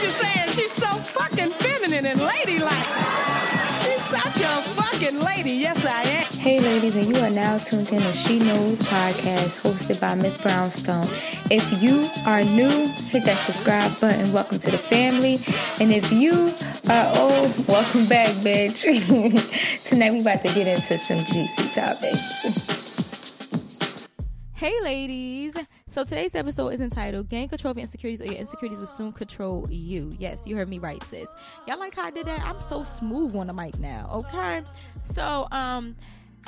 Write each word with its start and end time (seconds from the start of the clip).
what 0.00 0.08
you're 0.08 0.22
saying. 0.22 0.48
She's 0.50 0.72
so 0.72 0.86
fucking 0.86 1.50
feminine 1.50 2.06
and 2.06 2.20
ladylike. 2.20 2.86
She's 3.82 4.02
such 4.02 4.40
a 4.40 4.62
fucking 4.72 5.20
lady. 5.20 5.50
Yes, 5.50 5.84
I 5.84 6.02
am. 6.02 6.24
Hey, 6.32 6.60
ladies, 6.60 6.96
and 6.96 7.14
you 7.14 7.22
are 7.22 7.30
now 7.30 7.58
tuned 7.58 7.92
in 7.92 8.00
to 8.00 8.12
She 8.12 8.38
Knows 8.38 8.80
podcast 8.82 9.60
hosted 9.60 10.00
by 10.00 10.14
Miss 10.14 10.38
Brownstone. 10.38 11.06
If 11.50 11.82
you 11.82 12.08
are 12.24 12.42
new, 12.42 12.88
hit 13.10 13.24
that 13.24 13.36
subscribe 13.36 13.98
button. 14.00 14.32
Welcome 14.32 14.58
to 14.60 14.70
the 14.70 14.78
family. 14.78 15.38
And 15.80 15.92
if 15.92 16.10
you 16.12 16.52
are 16.88 17.06
old, 17.16 17.68
welcome 17.68 18.06
back, 18.06 18.28
bitch. 18.36 18.84
Tonight, 19.88 20.12
we 20.12 20.20
about 20.22 20.38
to 20.38 20.54
get 20.54 20.66
into 20.66 20.96
some 20.96 21.24
juicy 21.26 21.68
topics. 21.68 22.70
Hey, 24.54 24.74
ladies. 24.82 25.54
So 25.90 26.04
today's 26.04 26.36
episode 26.36 26.68
is 26.68 26.80
entitled 26.80 27.28
"Gain 27.28 27.48
Control 27.48 27.72
of 27.72 27.76
Your 27.76 27.82
Insecurities, 27.82 28.22
or 28.22 28.26
Your 28.26 28.36
Insecurities 28.36 28.78
Will 28.78 28.86
Soon 28.86 29.12
Control 29.12 29.68
You." 29.68 30.12
Yes, 30.20 30.46
you 30.46 30.56
heard 30.56 30.68
me 30.68 30.78
right, 30.78 31.02
sis. 31.02 31.28
Y'all 31.66 31.80
like 31.80 31.96
how 31.96 32.04
I 32.04 32.12
did 32.12 32.26
that? 32.26 32.38
I'm 32.46 32.60
so 32.60 32.84
smooth 32.84 33.34
on 33.34 33.48
the 33.48 33.52
mic 33.52 33.76
now. 33.80 34.08
Okay. 34.12 34.62
So, 35.02 35.48
um, 35.50 35.96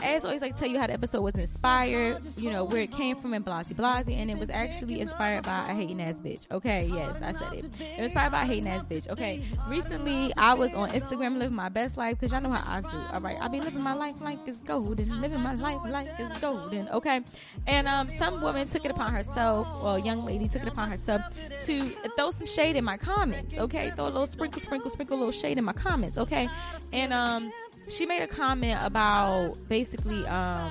as 0.02 0.24
always, 0.24 0.40
like 0.40 0.56
tell 0.56 0.68
you 0.68 0.78
how 0.78 0.86
the 0.86 0.94
episode 0.94 1.20
was 1.20 1.34
inspired, 1.34 2.24
you 2.36 2.50
know, 2.50 2.64
where 2.64 2.82
it 2.82 2.90
came 2.90 3.16
from 3.16 3.34
in 3.34 3.44
Blasey 3.44 3.74
Blasey, 3.74 4.16
and 4.16 4.30
it 4.30 4.38
was 4.38 4.50
actually 4.50 5.00
inspired 5.00 5.44
by 5.44 5.68
a 5.68 5.74
hating 5.74 6.00
ass 6.00 6.20
bitch. 6.20 6.50
Okay, 6.50 6.90
yes, 6.92 7.20
I 7.22 7.32
said 7.32 7.52
it. 7.52 7.64
It 7.64 7.98
was 7.98 8.04
inspired 8.06 8.32
by 8.32 8.42
a 8.42 8.46
hating 8.46 8.68
ass 8.68 8.84
bitch. 8.84 9.10
Okay, 9.10 9.42
recently 9.68 10.32
I 10.36 10.54
was 10.54 10.74
on 10.74 10.90
Instagram 10.90 11.36
living 11.36 11.54
my 11.54 11.68
best 11.68 11.96
life 11.96 12.18
because 12.18 12.32
y'all 12.32 12.40
know 12.40 12.50
how 12.50 12.78
I 12.78 12.80
do. 12.80 12.98
All 13.12 13.20
right, 13.20 13.36
I 13.40 13.48
be 13.48 13.60
living 13.60 13.82
my 13.82 13.94
life 13.94 14.16
like 14.20 14.38
it's 14.46 14.58
golden, 14.58 15.20
living 15.20 15.40
my 15.40 15.54
life 15.54 15.80
like 15.84 16.08
it's 16.18 16.38
golden. 16.40 16.88
Okay, 16.88 17.20
and 17.66 17.86
um, 17.86 18.10
some 18.10 18.40
woman 18.40 18.66
took 18.68 18.84
it 18.84 18.90
upon 18.90 19.12
herself, 19.12 19.66
a 19.84 20.04
young 20.04 20.24
lady 20.24 20.48
took 20.48 20.62
it 20.62 20.68
upon 20.68 20.90
herself 20.90 21.22
to 21.64 21.88
throw 22.16 22.30
some 22.30 22.46
shade 22.46 22.76
in 22.76 22.84
my 22.84 22.96
comments. 22.96 23.56
Okay, 23.56 23.90
throw 23.90 24.04
a 24.04 24.06
little 24.06 24.26
sprinkle, 24.26 24.60
sprinkle, 24.60 24.90
sprinkle, 24.90 25.16
a 25.16 25.18
little 25.18 25.32
shade 25.32 25.58
in 25.58 25.64
my 25.64 25.72
comments. 25.72 26.18
Okay, 26.18 26.48
and 26.92 27.12
um 27.12 27.52
she 27.88 28.06
made 28.06 28.22
a 28.22 28.26
comment 28.26 28.78
about 28.82 29.54
basically 29.68 30.24
um 30.26 30.70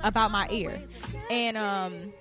about 0.00 0.30
my 0.30 0.48
ear. 0.50 0.78
And 1.30 1.56
um 1.56 2.12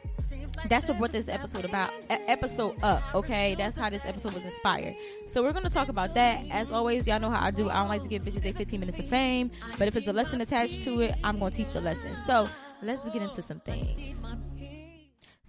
that's 0.69 0.87
what 0.87 0.97
brought 0.97 1.11
this 1.11 1.27
episode 1.27 1.65
about 1.65 1.89
episode 2.09 2.75
up 2.83 3.03
okay? 3.15 3.55
That's 3.55 3.77
how 3.77 3.89
this 3.89 4.05
episode 4.05 4.33
was 4.33 4.45
inspired. 4.45 4.95
So 5.27 5.43
we're 5.43 5.53
gonna 5.53 5.69
talk 5.69 5.89
about 5.89 6.13
that. 6.15 6.43
As 6.51 6.71
always 6.71 7.07
y'all 7.07 7.19
know 7.19 7.29
how 7.29 7.45
i 7.45 7.51
do. 7.51 7.69
I 7.69 7.75
don't 7.75 7.89
like 7.89 8.03
to 8.03 8.09
give 8.09 8.23
bitches 8.23 8.45
a 8.45 8.53
15 8.53 8.79
minutes 8.79 8.99
of 8.99 9.05
fame 9.05 9.51
but 9.77 9.87
if 9.87 9.95
it's 9.95 10.07
a 10.07 10.13
lesson 10.13 10.41
attached 10.41 10.83
to 10.83 11.01
it 11.01 11.15
i'm 11.23 11.39
gonna 11.39 11.51
teach 11.51 11.73
a 11.75 11.79
lesson. 11.79 12.15
So 12.25 12.45
let's 12.81 13.07
get 13.09 13.21
into 13.21 13.41
some 13.41 13.59
things 13.61 14.23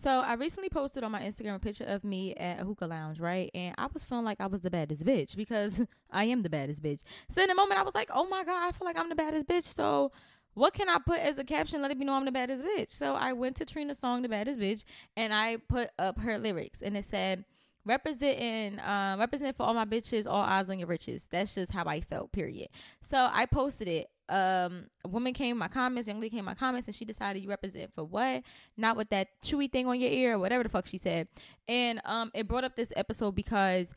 so 0.04 0.20
I 0.20 0.34
recently 0.34 0.68
posted 0.68 1.02
on 1.02 1.12
my 1.12 1.22
Instagram 1.22 1.54
a 1.54 1.58
picture 1.58 1.84
of 1.84 2.04
me 2.04 2.34
at 2.34 2.60
a 2.60 2.64
hookah 2.66 2.84
lounge, 2.84 3.20
right? 3.20 3.50
And 3.54 3.74
I 3.78 3.86
was 3.90 4.04
feeling 4.04 4.26
like 4.26 4.38
I 4.38 4.48
was 4.48 4.60
the 4.60 4.68
baddest 4.68 5.02
bitch 5.02 5.34
because 5.34 5.82
I 6.10 6.24
am 6.24 6.42
the 6.42 6.50
baddest 6.50 6.82
bitch. 6.82 7.00
So 7.30 7.40
in 7.40 7.48
the 7.48 7.54
moment, 7.54 7.80
I 7.80 7.84
was 7.84 7.94
like, 7.94 8.10
oh 8.12 8.28
my 8.28 8.44
God, 8.44 8.68
I 8.68 8.72
feel 8.72 8.84
like 8.84 8.98
I'm 8.98 9.08
the 9.08 9.14
baddest 9.14 9.46
bitch. 9.46 9.64
So 9.64 10.12
what 10.52 10.74
can 10.74 10.90
I 10.90 10.98
put 10.98 11.20
as 11.20 11.38
a 11.38 11.44
caption 11.44 11.80
letting 11.80 11.98
me 11.98 12.04
know 12.04 12.12
I'm 12.12 12.26
the 12.26 12.32
baddest 12.32 12.62
bitch? 12.62 12.90
So 12.90 13.14
I 13.14 13.32
went 13.32 13.56
to 13.56 13.64
Trina's 13.64 13.98
song, 13.98 14.20
The 14.20 14.28
Baddest 14.28 14.60
Bitch, 14.60 14.84
and 15.16 15.32
I 15.32 15.56
put 15.70 15.88
up 15.98 16.18
her 16.20 16.36
lyrics 16.36 16.82
and 16.82 16.98
it 16.98 17.06
said, 17.06 17.46
representing 17.86 18.80
um 18.80 19.20
representing 19.20 19.52
for 19.52 19.64
all 19.64 19.74
my 19.74 19.84
bitches 19.84 20.26
all 20.26 20.40
eyes 20.40 20.70
on 20.70 20.78
your 20.78 20.88
riches 20.88 21.28
that's 21.30 21.54
just 21.54 21.70
how 21.70 21.84
i 21.84 22.00
felt 22.00 22.32
period 22.32 22.66
so 23.02 23.28
i 23.30 23.44
posted 23.44 23.86
it 23.86 24.08
um 24.28 24.86
a 25.04 25.08
woman 25.08 25.34
came 25.34 25.58
my 25.58 25.68
comments 25.68 26.08
young 26.08 26.18
lady 26.18 26.34
came 26.34 26.44
my 26.44 26.54
comments 26.54 26.88
and 26.88 26.94
she 26.94 27.04
decided 27.04 27.42
you 27.42 27.48
represent 27.48 27.92
for 27.94 28.04
what? 28.04 28.42
Not 28.76 28.96
with 28.96 29.10
that 29.10 29.28
chewy 29.44 29.70
thing 29.70 29.86
on 29.86 30.00
your 30.00 30.10
ear 30.10 30.34
or 30.34 30.38
whatever 30.38 30.62
the 30.62 30.68
fuck 30.68 30.86
she 30.86 30.98
said. 30.98 31.28
And 31.68 32.00
um 32.04 32.30
it 32.34 32.48
brought 32.48 32.64
up 32.64 32.76
this 32.76 32.92
episode 32.96 33.34
because 33.34 33.92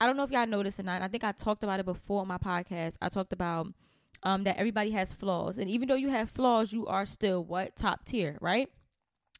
i 0.00 0.06
don't 0.06 0.16
know 0.16 0.22
if 0.22 0.30
y'all 0.30 0.46
noticed 0.46 0.80
or 0.80 0.82
not 0.82 1.02
i 1.02 1.08
think 1.08 1.24
i 1.24 1.32
talked 1.32 1.62
about 1.62 1.80
it 1.80 1.86
before 1.86 2.20
on 2.20 2.28
my 2.28 2.38
podcast. 2.38 2.96
I 3.00 3.08
talked 3.08 3.32
about 3.32 3.68
um 4.22 4.44
that 4.44 4.58
everybody 4.58 4.90
has 4.90 5.12
flaws. 5.12 5.56
And 5.56 5.70
even 5.70 5.88
though 5.88 5.94
you 5.94 6.10
have 6.10 6.30
flaws 6.30 6.72
you 6.72 6.86
are 6.86 7.06
still 7.06 7.44
what? 7.44 7.76
Top 7.76 8.04
tier 8.04 8.36
right? 8.40 8.68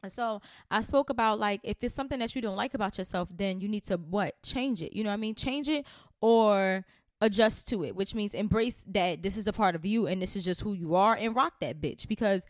So 0.09 0.41
I 0.71 0.81
spoke 0.81 1.11
about 1.11 1.39
like 1.39 1.61
if 1.63 1.77
it's 1.83 1.95
something 1.95 2.19
that 2.21 2.35
you 2.35 2.41
don't 2.41 2.57
like 2.57 2.73
about 2.75 2.97
yourself, 2.97 3.29
then 3.37 3.61
you 3.61 3.69
need 3.69 3.85
to 3.85 3.97
what? 3.97 4.43
Change 4.43 4.83
it. 4.83 4.95
You 4.95 5.05
know 5.05 5.11
what 5.11 5.15
I 5.15 5.19
mean? 5.19 5.35
Change 5.35 5.69
it 5.69 5.87
or 6.21 6.85
adjust 7.21 7.69
to 7.69 7.85
it, 7.85 7.95
which 7.95 8.15
means 8.15 8.35
embrace 8.35 8.85
that 8.89 9.23
this 9.23 9.37
is 9.37 9.47
a 9.47 9.53
part 9.53 9.75
of 9.75 9.85
you 9.85 10.07
and 10.07 10.21
this 10.23 10.37
is 10.37 10.45
just 10.45 10.63
who 10.63 10.73
you 10.73 10.95
are 10.95 11.15
and 11.15 11.37
rock 11.37 11.55
that 11.61 11.81
bitch 11.81 12.09
because 12.09 12.47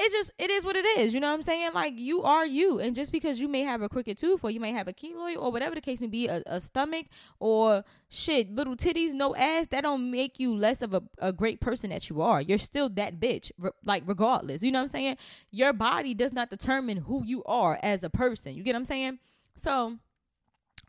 it 0.00 0.12
just 0.12 0.32
it 0.38 0.50
is 0.50 0.64
what 0.64 0.76
it 0.76 0.84
is. 0.98 1.14
You 1.14 1.20
know 1.20 1.28
what 1.28 1.34
i'm 1.34 1.42
saying? 1.42 1.70
Like 1.72 1.98
you 1.98 2.22
are 2.22 2.46
you. 2.46 2.80
And 2.80 2.94
just 2.94 3.12
because 3.12 3.40
you 3.40 3.48
may 3.48 3.62
have 3.62 3.82
a 3.82 3.88
crooked 3.88 4.18
tooth 4.18 4.42
or 4.42 4.50
you 4.50 4.60
may 4.60 4.72
have 4.72 4.88
a 4.88 4.92
keloid 4.92 5.36
or 5.36 5.52
whatever 5.52 5.74
the 5.74 5.80
case 5.80 6.00
may 6.00 6.06
be 6.06 6.26
a, 6.26 6.42
a 6.46 6.60
stomach 6.60 7.06
or 7.38 7.84
shit 8.08 8.52
little 8.52 8.76
titties 8.76 9.12
no 9.12 9.34
ass 9.36 9.68
that 9.68 9.82
don't 9.82 10.10
make 10.10 10.38
you 10.38 10.56
less 10.56 10.82
of 10.82 10.94
a, 10.94 11.02
a 11.18 11.32
great 11.32 11.60
person 11.60 11.90
that 11.90 12.10
you 12.10 12.20
are. 12.20 12.40
You're 12.40 12.58
still 12.58 12.88
that 12.90 13.20
bitch 13.20 13.50
re- 13.58 13.70
like 13.84 14.02
regardless. 14.06 14.62
You 14.62 14.72
know 14.72 14.80
what 14.80 14.84
i'm 14.84 14.88
saying? 14.88 15.16
Your 15.50 15.72
body 15.72 16.14
does 16.14 16.32
not 16.32 16.50
determine 16.50 16.98
who 16.98 17.24
you 17.24 17.44
are 17.44 17.78
as 17.82 18.02
a 18.02 18.10
person. 18.10 18.54
You 18.54 18.62
get 18.62 18.74
what 18.74 18.80
i'm 18.80 18.84
saying? 18.84 19.18
So 19.56 19.96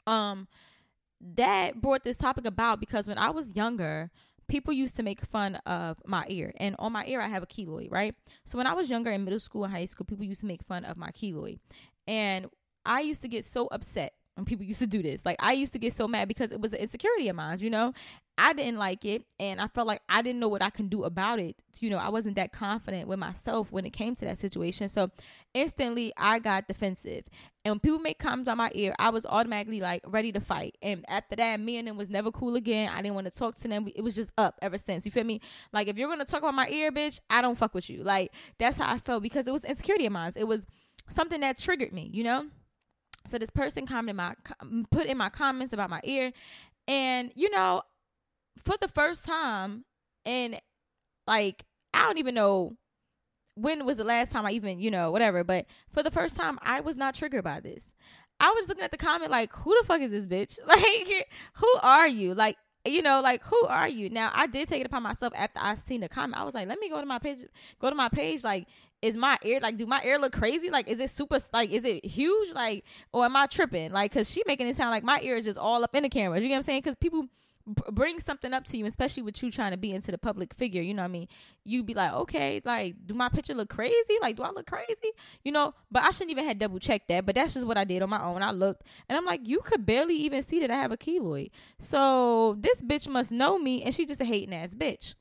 um 0.06 0.48
that 1.20 1.82
brought 1.82 2.04
this 2.04 2.18
topic 2.18 2.46
about 2.46 2.80
because 2.80 3.08
when 3.08 3.18
I 3.18 3.30
was 3.30 3.56
younger, 3.56 4.12
people 4.48 4.74
used 4.74 4.96
to 4.96 5.04
make 5.04 5.22
fun 5.22 5.56
of 5.66 5.98
my 6.06 6.26
ear. 6.30 6.54
And 6.58 6.76
on 6.80 6.92
my 6.94 7.06
ear, 7.06 7.22
I 7.22 7.28
have 7.28 7.44
a 7.44 7.48
keloid, 7.48 7.92
right? 7.92 8.16
So 8.46 8.58
when 8.58 8.68
I 8.68 8.74
was 8.74 8.90
younger 8.90 9.12
in 9.12 9.24
middle 9.24 9.40
school 9.40 9.64
and 9.64 9.74
high 9.74 9.86
school, 9.86 10.06
people 10.06 10.26
used 10.26 10.42
to 10.42 10.48
make 10.48 10.64
fun 10.64 10.86
of 10.86 10.98
my 10.98 11.10
keloid. 11.10 11.60
And 12.08 12.48
I 12.86 13.02
used 13.02 13.22
to 13.24 13.28
get 13.28 13.46
so 13.46 13.68
upset 13.68 14.14
when 14.36 14.46
people 14.46 14.66
used 14.66 14.80
to 14.80 14.88
do 14.88 15.02
this. 15.02 15.26
Like 15.26 15.38
I 15.40 15.54
used 15.54 15.74
to 15.74 15.80
get 15.80 15.94
so 15.94 16.08
mad 16.08 16.28
because 16.28 16.52
it 16.52 16.62
was 16.62 16.74
an 16.74 16.80
insecurity 16.80 17.28
of 17.30 17.36
mine, 17.36 17.60
you 17.60 17.70
know? 17.70 17.94
I 18.38 18.54
didn't 18.54 18.78
like 18.78 19.04
it 19.04 19.26
and 19.40 19.60
I 19.60 19.68
felt 19.68 19.88
like 19.88 20.02
I 20.08 20.22
didn't 20.22 20.40
know 20.40 20.48
what 20.48 20.62
I 20.62 20.70
can 20.70 20.90
do 20.90 21.04
about 21.04 21.40
it. 21.40 21.56
You 21.80 21.90
know, 21.90 21.98
I 21.98 22.10
wasn't 22.10 22.36
that 22.36 22.52
confident 22.52 23.08
with 23.08 23.18
myself 23.18 23.72
when 23.72 23.86
it 23.86 23.94
came 23.94 24.16
to 24.16 24.26
that 24.26 24.38
situation. 24.38 24.90
So 24.90 25.10
instantly 25.56 26.14
I 26.16 26.38
got 26.40 26.68
defensive. 26.68 27.24
And 27.66 27.74
when 27.74 27.80
people 27.80 28.00
make 28.00 28.20
comments 28.20 28.50
on 28.50 28.58
my 28.58 28.72
ear, 28.76 28.94
I 29.00 29.10
was 29.10 29.26
automatically 29.26 29.82
like 29.82 30.04
ready 30.06 30.32
to 30.32 30.40
fight. 30.40 30.78
And 30.84 31.04
after 31.08 31.36
that, 31.36 31.60
me 31.60 31.78
and 31.78 31.88
them 31.88 31.98
was 31.98 32.10
never 32.10 32.32
cool 32.32 32.56
again. 32.56 32.92
I 32.94 33.02
didn't 33.02 33.16
want 33.16 33.26
to 33.26 33.32
talk 33.32 33.56
to 33.58 33.68
them. 33.68 33.88
It 33.96 34.02
was 34.02 34.16
just 34.16 34.32
up 34.38 34.60
ever 34.62 34.78
since. 34.78 35.06
You 35.06 35.12
feel 35.12 35.24
me? 35.24 35.42
Like 35.74 35.88
if 35.88 35.98
you're 35.98 36.10
gonna 36.10 36.26
talk 36.26 36.42
about 36.42 36.54
my 36.54 36.68
ear, 36.70 36.92
bitch, 36.92 37.20
I 37.30 37.42
don't 37.42 37.58
fuck 37.58 37.74
with 37.74 37.90
you. 37.90 38.04
Like 38.04 38.32
that's 38.60 38.78
how 38.78 38.92
I 38.92 39.00
felt 39.00 39.24
because 39.24 39.48
it 39.48 39.52
was 39.52 39.66
insecurity 39.66 40.06
of 40.06 40.12
mine. 40.12 40.34
It 40.36 40.48
was 40.48 40.66
something 41.10 41.42
that 41.42 41.58
triggered 41.58 41.94
me, 41.94 42.10
you 42.14 42.24
know? 42.24 42.46
So 43.26 43.38
this 43.38 43.50
person 43.50 43.86
commented 43.86 44.16
my 44.16 44.36
put 44.92 45.06
in 45.08 45.18
my 45.18 45.30
comments 45.30 45.74
about 45.74 45.90
my 45.90 46.02
ear, 46.04 46.32
and 46.88 47.32
you 47.36 47.50
know, 47.50 47.82
for 48.64 48.76
the 48.80 48.88
first 48.88 49.26
time, 49.26 49.86
and 50.26 50.60
like 51.26 51.66
I 51.94 52.04
don't 52.04 52.18
even 52.18 52.36
know 52.36 52.78
when 53.56 53.86
was 53.86 53.98
the 53.98 54.04
last 54.04 54.32
time 54.32 54.46
I 54.46 54.52
even 54.52 54.80
you 54.80 54.92
know 54.92 55.12
whatever, 55.12 55.44
but 55.44 55.66
for 55.92 56.04
the 56.04 56.12
first 56.12 56.38
time, 56.38 56.60
I 56.62 56.82
was 56.82 56.96
not 56.96 57.16
triggered 57.16 57.44
by 57.44 57.60
this. 57.60 57.94
I 58.40 58.52
was 58.52 58.68
looking 58.68 58.84
at 58.84 58.92
the 58.92 58.98
comment 58.98 59.32
like, 59.32 59.52
who 59.54 59.76
the 59.80 59.88
fuck 59.88 60.02
is 60.02 60.12
this 60.12 60.28
bitch? 60.28 60.60
Like, 60.68 61.28
who 61.54 61.76
are 61.82 62.08
you? 62.08 62.36
Like, 62.36 62.56
you 62.86 63.02
know, 63.02 63.20
like 63.20 63.44
who 63.44 63.66
are 63.66 63.88
you? 63.88 64.10
Now 64.10 64.32
I 64.34 64.48
did 64.48 64.68
take 64.68 64.82
it 64.82 64.86
upon 64.86 65.04
myself 65.04 65.34
after 65.36 65.60
I 65.60 65.76
seen 65.76 66.02
the 66.02 66.10
comment. 66.10 66.40
I 66.40 66.44
was 66.44 66.54
like, 66.54 66.68
let 66.68 66.80
me 66.80 66.90
go 66.90 67.00
to 67.00 67.06
my 67.06 67.20
page, 67.20 67.40
go 67.80 67.90
to 67.90 67.96
my 67.96 68.10
page, 68.10 68.44
like 68.44 68.68
is 69.02 69.16
my 69.16 69.38
ear 69.44 69.60
like 69.60 69.78
do 69.78 69.86
my 69.86 70.02
ear 70.04 70.18
look 70.18 70.34
crazy 70.34 70.72
like 70.72 70.88
is 70.88 71.00
it 71.00 71.10
super 71.10 71.38
like 71.54 71.70
is 71.70 71.84
it 71.84 72.04
huge 72.04 72.54
like 72.54 72.84
or 73.14 73.24
am 73.26 73.36
i 73.36 73.46
tripping 73.46 73.92
like 73.92 74.12
because 74.12 74.30
she 74.30 74.42
making 74.48 74.68
it 74.68 74.76
sound 74.76 74.90
like 74.90 75.04
my 75.04 75.20
ear 75.22 75.36
is 75.36 75.46
just 75.46 75.58
all 75.58 75.84
up 75.84 75.96
in 75.96 76.04
the 76.04 76.10
camera 76.10 76.40
you 76.40 76.48
get 76.48 76.54
what 76.54 76.58
i'm 76.58 76.62
saying 76.64 76.82
because 76.82 76.96
people 76.96 77.28
bring 77.92 78.20
something 78.20 78.54
up 78.54 78.66
to 78.66 78.78
you 78.78 78.86
especially 78.86 79.24
with 79.24 79.42
you 79.44 79.52
trying 79.52 79.72
to 79.72 79.78
be 79.78 79.92
into 79.92 80.12
the 80.12 80.18
public 80.18 80.54
figure 80.54 80.82
you 80.82 80.94
know 80.94 81.02
what 81.02 81.10
i 81.10 81.12
mean 81.12 81.28
you'd 81.66 81.86
be 81.86 81.94
like 81.94 82.14
okay 82.14 82.62
like 82.64 82.96
do 83.06 83.14
my 83.14 83.28
picture 83.30 83.54
look 83.54 83.70
crazy 83.70 84.18
like 84.22 84.36
do 84.38 84.44
i 84.44 84.50
look 84.52 84.66
crazy 84.66 85.12
you 85.44 85.52
know 85.52 85.74
but 85.92 86.04
i 86.04 86.10
shouldn't 86.12 86.32
even 86.32 86.46
have 86.46 86.58
double 86.58 86.80
checked 86.80 87.10
that 87.10 87.26
but 87.26 87.36
that's 87.36 87.56
just 87.56 87.68
what 87.68 87.78
i 87.78 87.84
did 87.84 88.02
on 88.02 88.10
my 88.10 88.24
own 88.24 88.42
i 88.42 88.52
looked 88.52 88.84
and 89.10 89.18
i'm 89.18 89.26
like 89.26 89.46
you 89.46 89.60
could 89.60 89.86
barely 89.86 90.16
even 90.16 90.42
see 90.42 90.60
that 90.60 90.72
i 90.72 90.76
have 90.76 90.92
a 90.92 90.98
keloid 90.98 91.50
so 91.80 92.56
this 92.60 92.82
bitch 92.82 93.08
must 93.08 93.32
know 93.32 93.60
me 93.60 93.84
and 93.84 93.94
she 93.94 94.06
just 94.06 94.22
a 94.22 94.26
hating 94.26 94.56
ass 94.56 94.74
bitch 94.74 95.14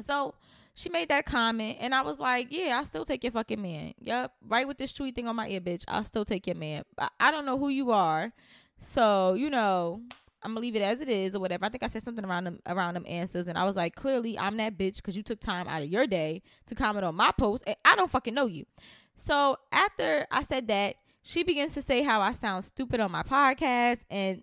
so 0.00 0.34
she 0.74 0.88
made 0.88 1.08
that 1.08 1.26
comment 1.26 1.78
and 1.80 1.94
I 1.94 2.02
was 2.02 2.18
like, 2.18 2.48
yeah, 2.50 2.78
I 2.80 2.84
still 2.84 3.04
take 3.04 3.22
your 3.24 3.32
fucking 3.32 3.60
man. 3.60 3.92
Yep. 4.00 4.32
Right 4.48 4.66
with 4.66 4.78
this 4.78 4.92
tweet 4.92 5.14
thing 5.14 5.28
on 5.28 5.36
my 5.36 5.48
ear, 5.48 5.60
bitch. 5.60 5.84
I'll 5.88 6.04
still 6.04 6.24
take 6.24 6.46
your 6.46 6.56
man. 6.56 6.84
I 7.18 7.30
don't 7.30 7.44
know 7.44 7.58
who 7.58 7.68
you 7.68 7.90
are. 7.90 8.32
So, 8.78 9.34
you 9.34 9.50
know, 9.50 10.00
I'm 10.42 10.52
gonna 10.52 10.60
leave 10.60 10.76
it 10.76 10.82
as 10.82 11.00
it 11.00 11.08
is 11.08 11.34
or 11.34 11.40
whatever. 11.40 11.64
I 11.64 11.68
think 11.68 11.82
I 11.82 11.86
said 11.88 12.02
something 12.02 12.24
around 12.24 12.44
them 12.44 12.60
around 12.66 12.94
them 12.94 13.04
answers, 13.06 13.48
and 13.48 13.58
I 13.58 13.64
was 13.64 13.76
like, 13.76 13.94
clearly 13.94 14.38
I'm 14.38 14.56
that 14.56 14.78
bitch 14.78 14.96
because 14.96 15.16
you 15.16 15.22
took 15.22 15.40
time 15.40 15.68
out 15.68 15.82
of 15.82 15.88
your 15.88 16.06
day 16.06 16.42
to 16.66 16.74
comment 16.74 17.04
on 17.04 17.14
my 17.14 17.30
post, 17.32 17.64
and 17.66 17.76
I 17.84 17.96
don't 17.96 18.10
fucking 18.10 18.34
know 18.34 18.46
you. 18.46 18.64
So 19.14 19.56
after 19.70 20.26
I 20.30 20.42
said 20.42 20.68
that, 20.68 20.96
she 21.22 21.42
begins 21.42 21.74
to 21.74 21.82
say 21.82 22.02
how 22.02 22.20
I 22.20 22.32
sound 22.32 22.64
stupid 22.64 23.00
on 23.00 23.12
my 23.12 23.22
podcast 23.22 24.00
and 24.10 24.42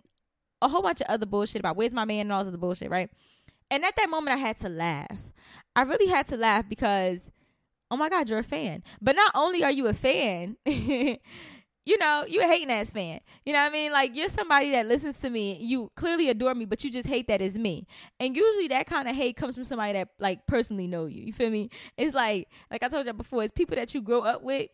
a 0.62 0.68
whole 0.68 0.82
bunch 0.82 1.02
of 1.02 1.08
other 1.08 1.26
bullshit 1.26 1.60
about 1.60 1.76
where's 1.76 1.94
my 1.94 2.06
man 2.06 2.22
and 2.22 2.32
all 2.32 2.40
this 2.40 2.50
other 2.50 2.58
bullshit, 2.58 2.90
right? 2.90 3.10
And 3.70 3.84
at 3.84 3.96
that 3.96 4.10
moment, 4.10 4.36
I 4.36 4.40
had 4.40 4.58
to 4.60 4.70
laugh. 4.70 5.32
I 5.76 5.82
really 5.82 6.08
had 6.08 6.28
to 6.28 6.38
laugh 6.38 6.68
because, 6.70 7.22
oh 7.92 7.98
my 7.98 8.10
God, 8.10 8.30
you're 8.30 8.40
a 8.40 8.44
fan. 8.44 8.84
But 9.02 9.16
not 9.16 9.32
only 9.36 9.64
are 9.64 9.72
you 9.72 9.88
a 9.88 9.94
fan, 9.94 10.58
you 11.88 11.98
know, 11.98 12.26
you 12.28 12.42
a 12.42 12.44
hating 12.44 12.70
ass 12.70 12.92
fan. 12.92 13.22
You 13.46 13.54
know 13.54 13.60
what 13.60 13.70
I 13.70 13.74
mean? 13.74 13.94
Like 13.94 14.14
you're 14.14 14.28
somebody 14.28 14.72
that 14.72 14.88
listens 14.88 15.18
to 15.22 15.30
me. 15.30 15.58
You 15.62 15.90
clearly 15.96 16.30
adore 16.30 16.54
me, 16.54 16.66
but 16.66 16.84
you 16.84 16.92
just 16.92 17.08
hate 17.08 17.30
that 17.30 17.42
it's 17.42 17.58
me. 17.58 17.88
And 18.20 18.36
usually 18.36 18.68
that 18.68 18.88
kind 18.88 19.08
of 19.08 19.16
hate 19.16 19.38
comes 19.38 19.56
from 19.56 19.64
somebody 19.64 19.94
that 19.94 20.10
like 20.20 20.46
personally 20.48 20.88
know 20.88 21.06
you. 21.06 21.24
You 21.24 21.32
feel 21.32 21.50
me? 21.50 21.70
It's 21.96 22.14
like 22.14 22.50
like 22.70 22.84
I 22.84 22.90
told 22.90 23.06
you 23.06 23.14
before, 23.14 23.42
it's 23.42 23.54
people 23.54 23.78
that 23.78 23.94
you 23.94 24.02
grow 24.02 24.20
up 24.20 24.44
with 24.44 24.70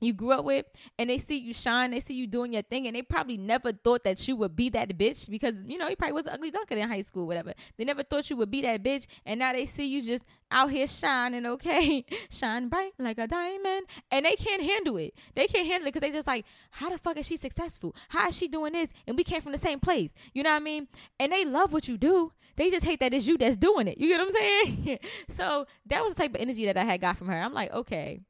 you 0.00 0.12
grew 0.12 0.32
up 0.32 0.44
with 0.44 0.66
and 0.98 1.10
they 1.10 1.18
see 1.18 1.38
you 1.38 1.52
shine, 1.52 1.90
they 1.90 2.00
see 2.00 2.14
you 2.14 2.26
doing 2.26 2.54
your 2.54 2.62
thing, 2.62 2.86
and 2.86 2.96
they 2.96 3.02
probably 3.02 3.36
never 3.36 3.72
thought 3.72 4.04
that 4.04 4.26
you 4.26 4.36
would 4.36 4.56
be 4.56 4.68
that 4.70 4.88
bitch 4.96 5.28
because 5.28 5.56
you 5.66 5.78
know 5.78 5.88
you 5.88 5.96
probably 5.96 6.14
was 6.14 6.26
an 6.26 6.34
ugly 6.34 6.50
dunker 6.50 6.74
in 6.74 6.88
high 6.88 7.02
school, 7.02 7.26
whatever. 7.26 7.52
They 7.76 7.84
never 7.84 8.02
thought 8.02 8.30
you 8.30 8.36
would 8.36 8.50
be 8.50 8.62
that 8.62 8.82
bitch, 8.82 9.06
and 9.24 9.38
now 9.38 9.52
they 9.52 9.66
see 9.66 9.86
you 9.86 10.02
just 10.02 10.24
out 10.50 10.70
here 10.70 10.86
shining, 10.86 11.46
okay, 11.46 12.04
shine 12.30 12.68
bright 12.68 12.92
like 12.98 13.18
a 13.18 13.26
diamond, 13.26 13.86
and 14.10 14.26
they 14.26 14.36
can't 14.36 14.62
handle 14.62 14.96
it. 14.96 15.14
They 15.34 15.46
can't 15.46 15.66
handle 15.66 15.86
it 15.86 15.94
because 15.94 16.08
they 16.08 16.14
just 16.14 16.26
like, 16.26 16.44
how 16.70 16.90
the 16.90 16.98
fuck 16.98 17.16
is 17.16 17.26
she 17.26 17.36
successful? 17.36 17.94
How 18.08 18.28
is 18.28 18.36
she 18.36 18.48
doing 18.48 18.72
this? 18.72 18.90
And 19.06 19.16
we 19.16 19.24
came 19.24 19.42
from 19.42 19.52
the 19.52 19.58
same 19.58 19.80
place, 19.80 20.12
you 20.32 20.42
know 20.42 20.50
what 20.50 20.56
I 20.56 20.60
mean? 20.60 20.88
And 21.18 21.32
they 21.32 21.44
love 21.44 21.72
what 21.72 21.88
you 21.88 21.98
do. 21.98 22.32
They 22.56 22.70
just 22.70 22.84
hate 22.84 23.00
that 23.00 23.14
it's 23.14 23.26
you 23.26 23.38
that's 23.38 23.56
doing 23.56 23.88
it. 23.88 23.96
You 23.98 24.08
get 24.08 24.18
what 24.18 24.26
I'm 24.26 24.32
saying? 24.32 24.98
so 25.28 25.66
that 25.86 26.02
was 26.02 26.14
the 26.14 26.22
type 26.22 26.34
of 26.34 26.40
energy 26.40 26.66
that 26.66 26.76
I 26.76 26.84
had 26.84 27.00
got 27.00 27.16
from 27.16 27.28
her. 27.28 27.40
I'm 27.40 27.54
like, 27.54 27.72
okay 27.72 28.20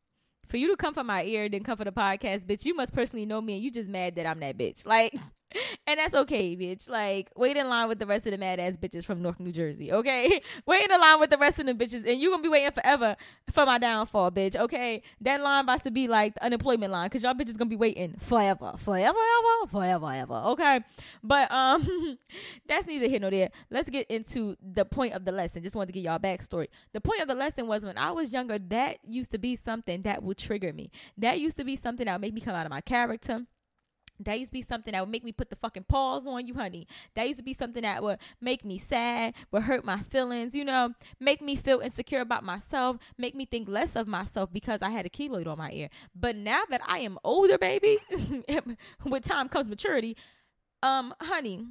for 0.50 0.56
you 0.56 0.68
to 0.68 0.76
come 0.76 0.92
for 0.92 1.04
my 1.04 1.22
ear 1.24 1.48
then 1.48 1.62
come 1.62 1.76
for 1.76 1.84
the 1.84 1.92
podcast, 1.92 2.44
bitch, 2.44 2.64
you 2.64 2.74
must 2.74 2.92
personally 2.92 3.24
know 3.24 3.40
me 3.40 3.54
and 3.54 3.62
you 3.62 3.70
just 3.70 3.88
mad 3.88 4.16
that 4.16 4.26
I'm 4.26 4.40
that 4.40 4.58
bitch. 4.58 4.84
Like, 4.84 5.14
and 5.86 5.98
that's 5.98 6.14
okay, 6.14 6.56
bitch. 6.56 6.88
Like, 6.88 7.30
wait 7.36 7.56
in 7.56 7.68
line 7.68 7.88
with 7.88 7.98
the 7.98 8.06
rest 8.06 8.26
of 8.26 8.32
the 8.32 8.38
mad 8.38 8.60
ass 8.60 8.76
bitches 8.76 9.04
from 9.04 9.22
North 9.22 9.40
New 9.40 9.52
Jersey, 9.52 9.92
okay? 9.92 10.40
wait 10.66 10.90
in 10.90 11.00
line 11.00 11.20
with 11.20 11.30
the 11.30 11.38
rest 11.38 11.58
of 11.58 11.66
the 11.66 11.74
bitches, 11.74 12.08
and 12.08 12.20
you're 12.20 12.30
gonna 12.30 12.42
be 12.42 12.48
waiting 12.48 12.70
forever 12.70 13.16
for 13.50 13.66
my 13.66 13.78
downfall, 13.78 14.30
bitch, 14.30 14.56
okay? 14.56 15.02
That 15.20 15.40
line 15.42 15.64
about 15.64 15.82
to 15.82 15.90
be 15.90 16.08
like 16.08 16.34
the 16.34 16.44
unemployment 16.44 16.92
line, 16.92 17.08
cause 17.10 17.22
y'all 17.22 17.34
bitches 17.34 17.56
gonna 17.56 17.70
be 17.70 17.76
waiting 17.76 18.14
forever, 18.18 18.74
forever, 18.76 19.18
ever, 19.18 19.70
forever, 19.70 20.12
ever, 20.12 20.34
okay? 20.34 20.80
But 21.22 21.50
um, 21.50 22.18
that's 22.66 22.86
neither 22.86 23.08
here 23.08 23.20
nor 23.20 23.30
there. 23.30 23.50
Let's 23.70 23.90
get 23.90 24.06
into 24.08 24.56
the 24.62 24.84
point 24.84 25.14
of 25.14 25.24
the 25.24 25.32
lesson. 25.32 25.62
Just 25.62 25.76
wanted 25.76 25.86
to 25.88 25.92
give 25.92 26.04
y'all 26.04 26.18
backstory. 26.18 26.68
The 26.92 27.00
point 27.00 27.20
of 27.20 27.28
the 27.28 27.34
lesson 27.34 27.66
was 27.66 27.84
when 27.84 27.98
I 27.98 28.12
was 28.12 28.32
younger, 28.32 28.58
that 28.58 28.98
used 29.04 29.32
to 29.32 29.38
be 29.38 29.56
something 29.56 30.02
that 30.02 30.22
would 30.22 30.38
trigger 30.38 30.72
me. 30.72 30.90
That 31.18 31.40
used 31.40 31.56
to 31.58 31.64
be 31.64 31.76
something 31.76 32.06
that 32.06 32.12
would 32.12 32.20
make 32.20 32.34
me 32.34 32.40
come 32.40 32.54
out 32.54 32.66
of 32.66 32.70
my 32.70 32.80
character 32.80 33.46
that 34.20 34.38
used 34.38 34.50
to 34.50 34.52
be 34.52 34.62
something 34.62 34.92
that 34.92 35.00
would 35.00 35.10
make 35.10 35.24
me 35.24 35.32
put 35.32 35.50
the 35.50 35.56
fucking 35.56 35.84
paws 35.88 36.26
on 36.26 36.46
you, 36.46 36.54
honey. 36.54 36.86
That 37.14 37.26
used 37.26 37.38
to 37.38 37.44
be 37.44 37.54
something 37.54 37.82
that 37.82 38.02
would 38.02 38.18
make 38.40 38.64
me 38.64 38.78
sad, 38.78 39.34
would 39.50 39.62
hurt 39.62 39.84
my 39.84 39.98
feelings, 40.00 40.54
you 40.54 40.64
know, 40.64 40.94
make 41.18 41.40
me 41.40 41.56
feel 41.56 41.80
insecure 41.80 42.20
about 42.20 42.44
myself, 42.44 42.98
make 43.18 43.34
me 43.34 43.44
think 43.44 43.68
less 43.68 43.96
of 43.96 44.06
myself 44.06 44.52
because 44.52 44.82
I 44.82 44.90
had 44.90 45.06
a 45.06 45.10
keloid 45.10 45.46
on 45.46 45.58
my 45.58 45.70
ear. 45.72 45.88
But 46.14 46.36
now 46.36 46.62
that 46.70 46.82
I 46.86 46.98
am 46.98 47.18
older, 47.24 47.58
baby, 47.58 47.98
with 49.04 49.24
time 49.24 49.48
comes 49.48 49.68
maturity, 49.68 50.16
um, 50.82 51.14
honey, 51.20 51.66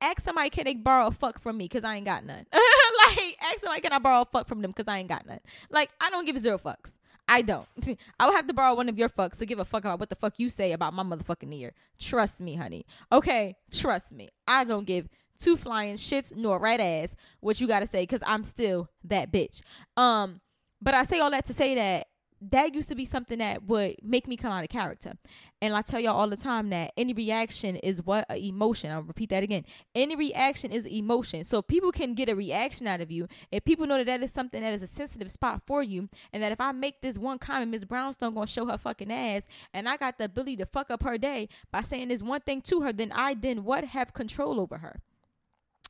ask 0.00 0.20
somebody 0.20 0.50
can 0.50 0.64
they 0.64 0.74
borrow 0.74 1.08
a 1.08 1.10
fuck 1.10 1.40
from 1.40 1.56
me 1.56 1.64
because 1.64 1.84
I 1.84 1.96
ain't 1.96 2.06
got 2.06 2.24
none. 2.24 2.46
like, 2.52 3.36
ask 3.40 3.60
somebody 3.60 3.80
can 3.80 3.92
I 3.92 3.98
borrow 3.98 4.22
a 4.22 4.26
fuck 4.26 4.48
from 4.48 4.62
them 4.62 4.70
because 4.70 4.88
I 4.88 4.98
ain't 4.98 5.08
got 5.08 5.26
none. 5.26 5.40
Like, 5.70 5.90
I 6.00 6.10
don't 6.10 6.24
give 6.24 6.38
zero 6.38 6.58
fucks. 6.58 6.92
I 7.28 7.42
don't. 7.42 7.68
I 8.18 8.26
would 8.26 8.34
have 8.34 8.46
to 8.46 8.54
borrow 8.54 8.74
one 8.74 8.88
of 8.88 8.98
your 8.98 9.08
fucks 9.08 9.38
to 9.38 9.46
give 9.46 9.58
a 9.58 9.64
fuck 9.64 9.84
about 9.84 10.00
what 10.00 10.08
the 10.08 10.16
fuck 10.16 10.38
you 10.38 10.48
say 10.48 10.72
about 10.72 10.94
my 10.94 11.02
motherfucking 11.02 11.54
ear. 11.54 11.74
Trust 11.98 12.40
me, 12.40 12.56
honey. 12.56 12.86
Okay, 13.12 13.56
trust 13.70 14.12
me. 14.12 14.30
I 14.46 14.64
don't 14.64 14.86
give 14.86 15.08
two 15.38 15.56
flying 15.56 15.96
shits 15.96 16.34
nor 16.34 16.58
red 16.58 16.80
ass 16.80 17.14
what 17.40 17.60
you 17.60 17.68
gotta 17.68 17.86
say 17.86 18.02
because 18.02 18.22
I'm 18.26 18.42
still 18.42 18.88
that 19.04 19.30
bitch. 19.30 19.60
Um, 19.96 20.40
but 20.80 20.94
I 20.94 21.04
say 21.04 21.20
all 21.20 21.30
that 21.30 21.44
to 21.46 21.54
say 21.54 21.74
that 21.76 22.07
that 22.40 22.74
used 22.74 22.88
to 22.88 22.94
be 22.94 23.04
something 23.04 23.38
that 23.38 23.64
would 23.64 23.96
make 24.02 24.28
me 24.28 24.36
come 24.36 24.52
out 24.52 24.62
of 24.62 24.70
character. 24.70 25.14
And 25.60 25.74
I 25.74 25.82
tell 25.82 25.98
y'all 25.98 26.16
all 26.16 26.28
the 26.28 26.36
time 26.36 26.70
that 26.70 26.92
any 26.96 27.12
reaction 27.12 27.76
is 27.76 28.02
what 28.02 28.26
emotion. 28.30 28.92
I'll 28.92 29.02
repeat 29.02 29.30
that 29.30 29.42
again. 29.42 29.64
Any 29.94 30.14
reaction 30.14 30.70
is 30.70 30.86
emotion. 30.86 31.42
So 31.44 31.58
if 31.58 31.66
people 31.66 31.90
can 31.90 32.14
get 32.14 32.28
a 32.28 32.36
reaction 32.36 32.86
out 32.86 33.00
of 33.00 33.10
you, 33.10 33.26
if 33.50 33.64
people 33.64 33.86
know 33.86 33.98
that 33.98 34.06
that 34.06 34.22
is 34.22 34.32
something 34.32 34.62
that 34.62 34.72
is 34.72 34.82
a 34.82 34.86
sensitive 34.86 35.32
spot 35.32 35.62
for 35.66 35.82
you, 35.82 36.08
and 36.32 36.42
that 36.42 36.52
if 36.52 36.60
I 36.60 36.72
make 36.72 37.00
this 37.00 37.18
one 37.18 37.38
comment, 37.38 37.72
Miss 37.72 37.84
Brownstone 37.84 38.34
gonna 38.34 38.46
show 38.46 38.66
her 38.66 38.78
fucking 38.78 39.12
ass, 39.12 39.42
and 39.74 39.88
I 39.88 39.96
got 39.96 40.18
the 40.18 40.24
ability 40.24 40.56
to 40.58 40.66
fuck 40.66 40.90
up 40.90 41.02
her 41.02 41.18
day 41.18 41.48
by 41.72 41.82
saying 41.82 42.08
this 42.08 42.22
one 42.22 42.40
thing 42.40 42.60
to 42.62 42.82
her, 42.82 42.92
then 42.92 43.12
I 43.12 43.34
then 43.34 43.64
what 43.64 43.84
have 43.84 44.14
control 44.14 44.60
over 44.60 44.78
her. 44.78 45.00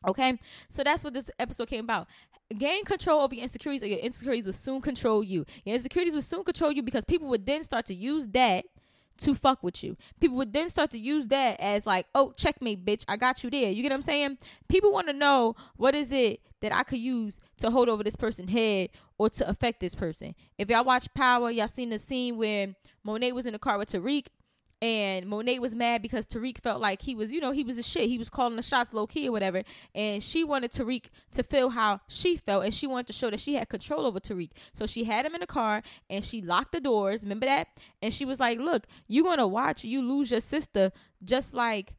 Okay, 0.06 0.38
so 0.68 0.84
that's 0.84 1.02
what 1.02 1.14
this 1.14 1.30
episode 1.38 1.68
came 1.68 1.84
about. 1.84 2.06
Gain 2.56 2.84
control 2.84 3.20
over 3.20 3.34
your 3.34 3.42
insecurities, 3.42 3.82
or 3.82 3.86
your 3.86 3.98
insecurities 3.98 4.46
will 4.46 4.52
soon 4.52 4.80
control 4.80 5.22
you. 5.22 5.44
Your 5.64 5.74
insecurities 5.74 6.14
will 6.14 6.22
soon 6.22 6.44
control 6.44 6.72
you 6.72 6.82
because 6.82 7.04
people 7.04 7.28
would 7.28 7.44
then 7.44 7.62
start 7.62 7.86
to 7.86 7.94
use 7.94 8.26
that 8.28 8.64
to 9.18 9.34
fuck 9.34 9.62
with 9.62 9.82
you. 9.82 9.96
People 10.20 10.36
would 10.36 10.52
then 10.52 10.68
start 10.68 10.90
to 10.92 10.98
use 10.98 11.28
that 11.28 11.60
as 11.60 11.84
like, 11.86 12.06
oh, 12.14 12.32
checkmate, 12.36 12.84
bitch, 12.84 13.04
I 13.08 13.16
got 13.16 13.42
you 13.42 13.50
there. 13.50 13.70
You 13.70 13.82
get 13.82 13.90
what 13.90 13.96
I'm 13.96 14.02
saying? 14.02 14.38
People 14.68 14.92
want 14.92 15.08
to 15.08 15.12
know 15.12 15.56
what 15.76 15.94
is 15.94 16.12
it 16.12 16.40
that 16.60 16.74
I 16.74 16.84
could 16.84 17.00
use 17.00 17.40
to 17.58 17.70
hold 17.70 17.88
over 17.88 18.02
this 18.02 18.16
person's 18.16 18.50
head 18.50 18.90
or 19.18 19.28
to 19.30 19.48
affect 19.48 19.80
this 19.80 19.94
person. 19.94 20.34
If 20.56 20.70
y'all 20.70 20.84
watch 20.84 21.12
Power, 21.14 21.50
y'all 21.50 21.68
seen 21.68 21.90
the 21.90 21.98
scene 21.98 22.36
where 22.36 22.74
Monet 23.04 23.32
was 23.32 23.46
in 23.46 23.52
the 23.52 23.58
car 23.58 23.78
with 23.78 23.90
Tariq 23.90 24.26
and 24.80 25.26
Monet 25.26 25.58
was 25.58 25.74
mad 25.74 26.02
because 26.02 26.26
Tariq 26.26 26.62
felt 26.62 26.80
like 26.80 27.02
he 27.02 27.14
was, 27.14 27.32
you 27.32 27.40
know, 27.40 27.50
he 27.50 27.64
was 27.64 27.78
a 27.78 27.82
shit. 27.82 28.08
He 28.08 28.18
was 28.18 28.30
calling 28.30 28.56
the 28.56 28.62
shots 28.62 28.92
low 28.92 29.06
key 29.06 29.28
or 29.28 29.32
whatever. 29.32 29.64
And 29.94 30.22
she 30.22 30.44
wanted 30.44 30.70
Tariq 30.70 31.06
to 31.32 31.42
feel 31.42 31.70
how 31.70 32.00
she 32.06 32.36
felt 32.36 32.64
and 32.64 32.72
she 32.72 32.86
wanted 32.86 33.08
to 33.08 33.12
show 33.12 33.30
that 33.30 33.40
she 33.40 33.54
had 33.54 33.68
control 33.68 34.06
over 34.06 34.20
Tariq. 34.20 34.50
So 34.72 34.86
she 34.86 35.04
had 35.04 35.26
him 35.26 35.34
in 35.34 35.40
the 35.40 35.46
car 35.46 35.82
and 36.08 36.24
she 36.24 36.40
locked 36.40 36.72
the 36.72 36.80
doors. 36.80 37.24
Remember 37.24 37.46
that? 37.46 37.68
And 38.00 38.14
she 38.14 38.24
was 38.24 38.38
like, 38.38 38.58
Look, 38.58 38.86
you're 39.08 39.24
gonna 39.24 39.48
watch 39.48 39.84
you 39.84 40.00
lose 40.00 40.30
your 40.30 40.40
sister 40.40 40.92
just 41.24 41.54
like 41.54 41.94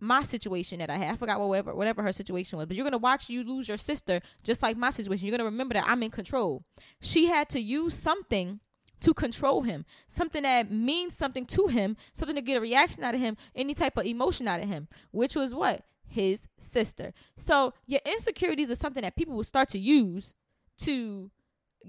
my 0.00 0.22
situation 0.22 0.78
that 0.80 0.90
I 0.90 0.96
had. 0.96 1.14
I 1.14 1.16
forgot 1.16 1.40
whatever 1.40 1.74
whatever 1.74 2.02
her 2.02 2.12
situation 2.12 2.58
was, 2.58 2.66
but 2.66 2.76
you're 2.76 2.84
gonna 2.84 2.98
watch 2.98 3.30
you 3.30 3.42
lose 3.42 3.68
your 3.68 3.78
sister 3.78 4.20
just 4.44 4.62
like 4.62 4.76
my 4.76 4.90
situation. 4.90 5.26
You're 5.26 5.36
gonna 5.36 5.48
remember 5.48 5.74
that 5.74 5.88
I'm 5.88 6.02
in 6.02 6.10
control. 6.10 6.62
She 7.00 7.26
had 7.26 7.48
to 7.50 7.60
use 7.60 7.94
something 7.94 8.60
to 9.00 9.14
control 9.14 9.62
him, 9.62 9.84
something 10.06 10.42
that 10.42 10.70
means 10.70 11.16
something 11.16 11.46
to 11.46 11.68
him, 11.68 11.96
something 12.12 12.36
to 12.36 12.42
get 12.42 12.56
a 12.56 12.60
reaction 12.60 13.04
out 13.04 13.14
of 13.14 13.20
him, 13.20 13.36
any 13.54 13.74
type 13.74 13.96
of 13.96 14.06
emotion 14.06 14.48
out 14.48 14.60
of 14.60 14.68
him, 14.68 14.88
which 15.10 15.36
was 15.36 15.54
what? 15.54 15.84
His 16.06 16.48
sister. 16.58 17.12
So 17.36 17.74
your 17.86 18.00
insecurities 18.04 18.70
are 18.70 18.76
something 18.76 19.02
that 19.02 19.16
people 19.16 19.36
will 19.36 19.44
start 19.44 19.68
to 19.70 19.78
use 19.78 20.34
to 20.78 21.30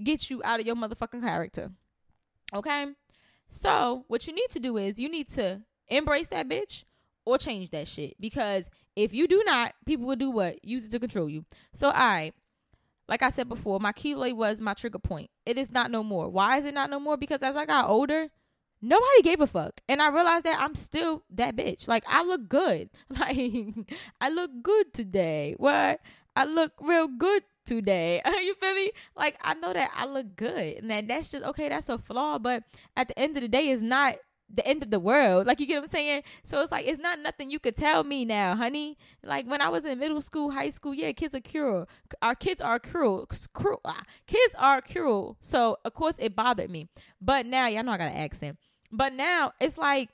get 0.03 0.29
you 0.29 0.41
out 0.43 0.59
of 0.59 0.65
your 0.65 0.75
motherfucking 0.75 1.21
character. 1.21 1.71
Okay? 2.53 2.87
So 3.47 4.05
what 4.07 4.27
you 4.27 4.33
need 4.33 4.49
to 4.51 4.59
do 4.59 4.77
is 4.77 4.99
you 4.99 5.09
need 5.09 5.29
to 5.29 5.61
embrace 5.87 6.27
that 6.27 6.47
bitch 6.47 6.83
or 7.25 7.37
change 7.37 7.71
that 7.71 7.87
shit. 7.87 8.15
Because 8.19 8.69
if 8.95 9.13
you 9.13 9.27
do 9.27 9.43
not, 9.45 9.73
people 9.85 10.07
will 10.07 10.15
do 10.15 10.29
what? 10.29 10.63
Use 10.63 10.85
it 10.85 10.91
to 10.91 10.99
control 10.99 11.29
you. 11.29 11.45
So 11.73 11.87
all 11.87 11.93
right. 11.93 12.33
Like 13.09 13.23
I 13.23 13.31
said 13.31 13.49
before, 13.49 13.79
my 13.79 13.91
keloid 13.91 14.35
was 14.35 14.61
my 14.61 14.75
trigger 14.75 14.99
point. 14.99 15.31
It 15.43 15.57
is 15.57 15.71
not 15.71 15.89
no 15.89 16.03
more. 16.03 16.29
Why 16.29 16.59
is 16.59 16.65
it 16.65 16.75
not 16.75 16.91
no 16.91 16.99
more? 16.99 17.17
Because 17.17 17.41
as 17.41 17.55
I 17.55 17.65
got 17.65 17.89
older, 17.89 18.29
nobody 18.83 19.21
gave 19.23 19.41
a 19.41 19.47
fuck. 19.47 19.81
And 19.89 19.99
I 19.99 20.09
realized 20.09 20.45
that 20.45 20.61
I'm 20.61 20.75
still 20.75 21.23
that 21.31 21.55
bitch. 21.55 21.87
Like 21.87 22.03
I 22.07 22.23
look 22.23 22.47
good. 22.47 22.91
Like 23.09 23.73
I 24.21 24.29
look 24.29 24.51
good 24.61 24.93
today. 24.93 25.55
What? 25.57 26.01
I 26.35 26.45
look 26.45 26.73
real 26.79 27.07
good 27.07 27.41
today. 27.65 28.21
you 28.43 28.53
feel 28.53 28.75
me? 28.75 28.91
Like 29.17 29.37
I 29.41 29.55
know 29.55 29.73
that 29.73 29.89
I 29.95 30.05
look 30.05 30.35
good. 30.35 30.75
And 30.77 30.91
that 30.91 31.07
that's 31.07 31.31
just 31.31 31.43
okay, 31.43 31.67
that's 31.67 31.89
a 31.89 31.97
flaw, 31.97 32.37
but 32.37 32.63
at 32.95 33.07
the 33.07 33.17
end 33.17 33.35
of 33.37 33.41
the 33.41 33.49
day 33.49 33.71
it's 33.71 33.81
not 33.81 34.17
the 34.53 34.65
end 34.67 34.83
of 34.83 34.89
the 34.89 34.99
world. 34.99 35.47
Like 35.47 35.59
you 35.59 35.65
get 35.65 35.77
what 35.77 35.85
I'm 35.85 35.89
saying? 35.89 36.23
So 36.43 36.61
it's 36.61 36.71
like 36.71 36.87
it's 36.87 37.01
not 37.01 37.19
nothing 37.19 37.49
you 37.49 37.59
could 37.59 37.75
tell 37.75 38.03
me 38.03 38.25
now, 38.25 38.55
honey. 38.55 38.97
Like 39.23 39.47
when 39.47 39.61
I 39.61 39.69
was 39.69 39.85
in 39.85 39.99
middle 39.99 40.21
school, 40.21 40.51
high 40.51 40.69
school, 40.69 40.93
yeah, 40.93 41.11
kids 41.11 41.35
are 41.35 41.41
cruel. 41.41 41.87
Our 42.21 42.35
kids 42.35 42.61
are 42.61 42.79
cruel. 42.79 43.27
cruel. 43.53 43.81
Ah, 43.85 44.03
kids 44.27 44.55
are 44.57 44.81
cruel. 44.81 45.37
So 45.41 45.77
of 45.85 45.93
course 45.93 46.15
it 46.19 46.35
bothered 46.35 46.69
me. 46.69 46.87
But 47.21 47.45
now, 47.45 47.67
y'all 47.67 47.83
know 47.83 47.91
I 47.91 47.97
got 47.97 48.11
an 48.11 48.17
accent. 48.17 48.57
But 48.91 49.13
now 49.13 49.53
it's 49.59 49.77
like 49.77 50.09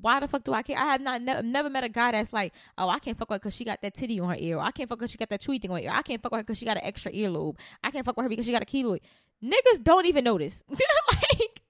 why 0.00 0.20
the 0.20 0.28
fuck 0.28 0.44
do 0.44 0.52
I 0.52 0.62
care? 0.62 0.78
I 0.78 0.86
have 0.92 1.00
not 1.00 1.22
ne- 1.22 1.42
never 1.42 1.70
met 1.70 1.84
a 1.84 1.88
guy 1.88 2.12
that's 2.12 2.32
like, 2.32 2.52
oh, 2.78 2.88
I 2.88 2.98
can't 2.98 3.16
fuck 3.18 3.30
with 3.30 3.36
her 3.36 3.38
because 3.38 3.54
she 3.54 3.64
got 3.64 3.80
that 3.82 3.94
titty 3.94 4.20
on 4.20 4.28
her 4.28 4.36
ear. 4.38 4.56
Or 4.56 4.62
I 4.62 4.70
can't 4.70 4.88
fuck 4.88 5.00
with 5.00 5.02
her 5.02 5.06
because 5.06 5.12
she 5.12 5.18
got 5.18 5.30
that 5.30 5.40
tweet 5.40 5.62
thing 5.62 5.70
on 5.70 5.78
her 5.78 5.84
ear. 5.84 5.92
I 5.92 6.02
can't 6.02 6.22
fuck 6.22 6.32
with 6.32 6.40
her 6.40 6.42
because 6.42 6.58
she 6.58 6.64
got 6.64 6.76
an 6.76 6.84
extra 6.84 7.12
earlobe. 7.12 7.56
I 7.82 7.90
can't 7.90 8.04
fuck 8.04 8.16
with 8.16 8.24
her 8.24 8.28
because 8.28 8.46
she 8.46 8.52
got 8.52 8.62
a 8.62 8.66
keloid. 8.66 9.00
Niggas 9.42 9.82
don't 9.82 10.06
even 10.06 10.24
notice. 10.24 10.64
like 10.70 11.62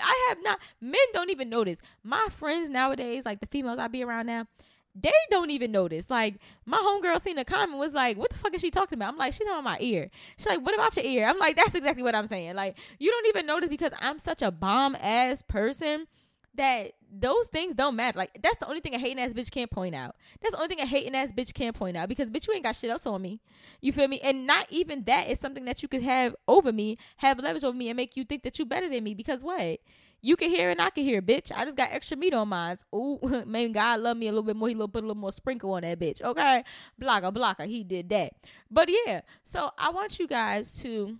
I 0.00 0.26
have 0.28 0.38
not 0.42 0.58
men 0.80 1.00
don't 1.12 1.30
even 1.30 1.48
notice. 1.48 1.78
My 2.02 2.26
friends 2.30 2.68
nowadays, 2.68 3.24
like 3.24 3.40
the 3.40 3.46
females 3.46 3.78
I 3.78 3.88
be 3.88 4.02
around 4.02 4.26
now, 4.26 4.46
they 4.94 5.12
don't 5.30 5.50
even 5.50 5.72
notice. 5.72 6.08
Like 6.08 6.36
my 6.64 6.78
homegirl 6.78 7.20
seen 7.20 7.38
a 7.38 7.44
comment 7.44 7.78
was 7.78 7.94
like, 7.94 8.16
"What 8.16 8.30
the 8.30 8.38
fuck 8.38 8.54
is 8.54 8.60
she 8.60 8.70
talking 8.70 8.98
about?" 8.98 9.12
I'm 9.12 9.18
like, 9.18 9.32
"She's 9.32 9.46
talking 9.46 9.52
about 9.52 9.64
my 9.64 9.78
ear." 9.80 10.10
She's 10.36 10.46
like, 10.46 10.64
"What 10.64 10.74
about 10.74 10.96
your 10.96 11.04
ear?" 11.04 11.26
I'm 11.26 11.38
like, 11.38 11.56
"That's 11.56 11.74
exactly 11.74 12.02
what 12.02 12.14
I'm 12.14 12.26
saying." 12.26 12.54
Like 12.54 12.78
you 12.98 13.10
don't 13.10 13.26
even 13.26 13.46
notice 13.46 13.68
because 13.68 13.92
I'm 14.00 14.18
such 14.18 14.42
a 14.42 14.50
bomb 14.50 14.96
ass 15.00 15.42
person 15.42 16.06
that 16.54 16.92
those 17.20 17.48
things 17.48 17.74
don't 17.74 17.96
matter. 17.96 18.18
Like 18.18 18.38
that's 18.42 18.58
the 18.58 18.68
only 18.68 18.80
thing 18.80 18.94
a 18.94 18.98
hating 18.98 19.18
ass 19.18 19.32
bitch 19.32 19.50
can't 19.50 19.70
point 19.70 19.94
out. 19.94 20.16
That's 20.40 20.54
the 20.54 20.60
only 20.60 20.68
thing 20.68 20.80
a 20.80 20.86
hating 20.86 21.14
ass 21.14 21.32
bitch 21.32 21.54
can't 21.54 21.74
point 21.74 21.96
out 21.96 22.08
because 22.08 22.30
bitch 22.30 22.46
you 22.46 22.54
ain't 22.54 22.64
got 22.64 22.76
shit 22.76 22.90
else 22.90 23.06
on 23.06 23.22
me. 23.22 23.40
You 23.80 23.92
feel 23.92 24.08
me? 24.08 24.20
And 24.20 24.46
not 24.46 24.66
even 24.70 25.04
that 25.04 25.28
is 25.28 25.40
something 25.40 25.64
that 25.64 25.82
you 25.82 25.88
could 25.88 26.02
have 26.02 26.34
over 26.46 26.72
me, 26.72 26.98
have 27.18 27.38
leverage 27.38 27.64
over 27.64 27.76
me, 27.76 27.88
and 27.88 27.96
make 27.96 28.16
you 28.16 28.24
think 28.24 28.42
that 28.42 28.58
you 28.58 28.64
better 28.64 28.88
than 28.88 29.04
me. 29.04 29.14
Because 29.14 29.42
what? 29.42 29.80
You 30.22 30.34
can 30.34 30.50
hear 30.50 30.70
and 30.70 30.80
I 30.80 30.90
can 30.90 31.04
hear 31.04 31.22
bitch. 31.22 31.52
I 31.54 31.64
just 31.64 31.76
got 31.76 31.92
extra 31.92 32.16
meat 32.16 32.34
on 32.34 32.48
mine. 32.48 32.78
Ooh, 32.94 33.44
man, 33.46 33.72
God 33.72 34.00
love 34.00 34.16
me 34.16 34.26
a 34.26 34.30
little 34.30 34.42
bit 34.42 34.56
more. 34.56 34.68
He 34.68 34.74
little 34.74 34.88
put 34.88 35.04
a 35.04 35.06
little 35.06 35.20
more 35.20 35.32
sprinkle 35.32 35.72
on 35.72 35.82
that 35.82 35.98
bitch. 35.98 36.22
Okay. 36.22 36.64
Blocker, 36.98 37.30
blocker. 37.30 37.64
He 37.64 37.84
did 37.84 38.08
that. 38.08 38.32
But 38.70 38.88
yeah, 38.88 39.20
so 39.44 39.70
I 39.78 39.90
want 39.90 40.18
you 40.18 40.26
guys 40.26 40.70
to 40.82 41.18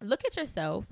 look 0.00 0.24
at 0.24 0.36
yourself 0.36 0.86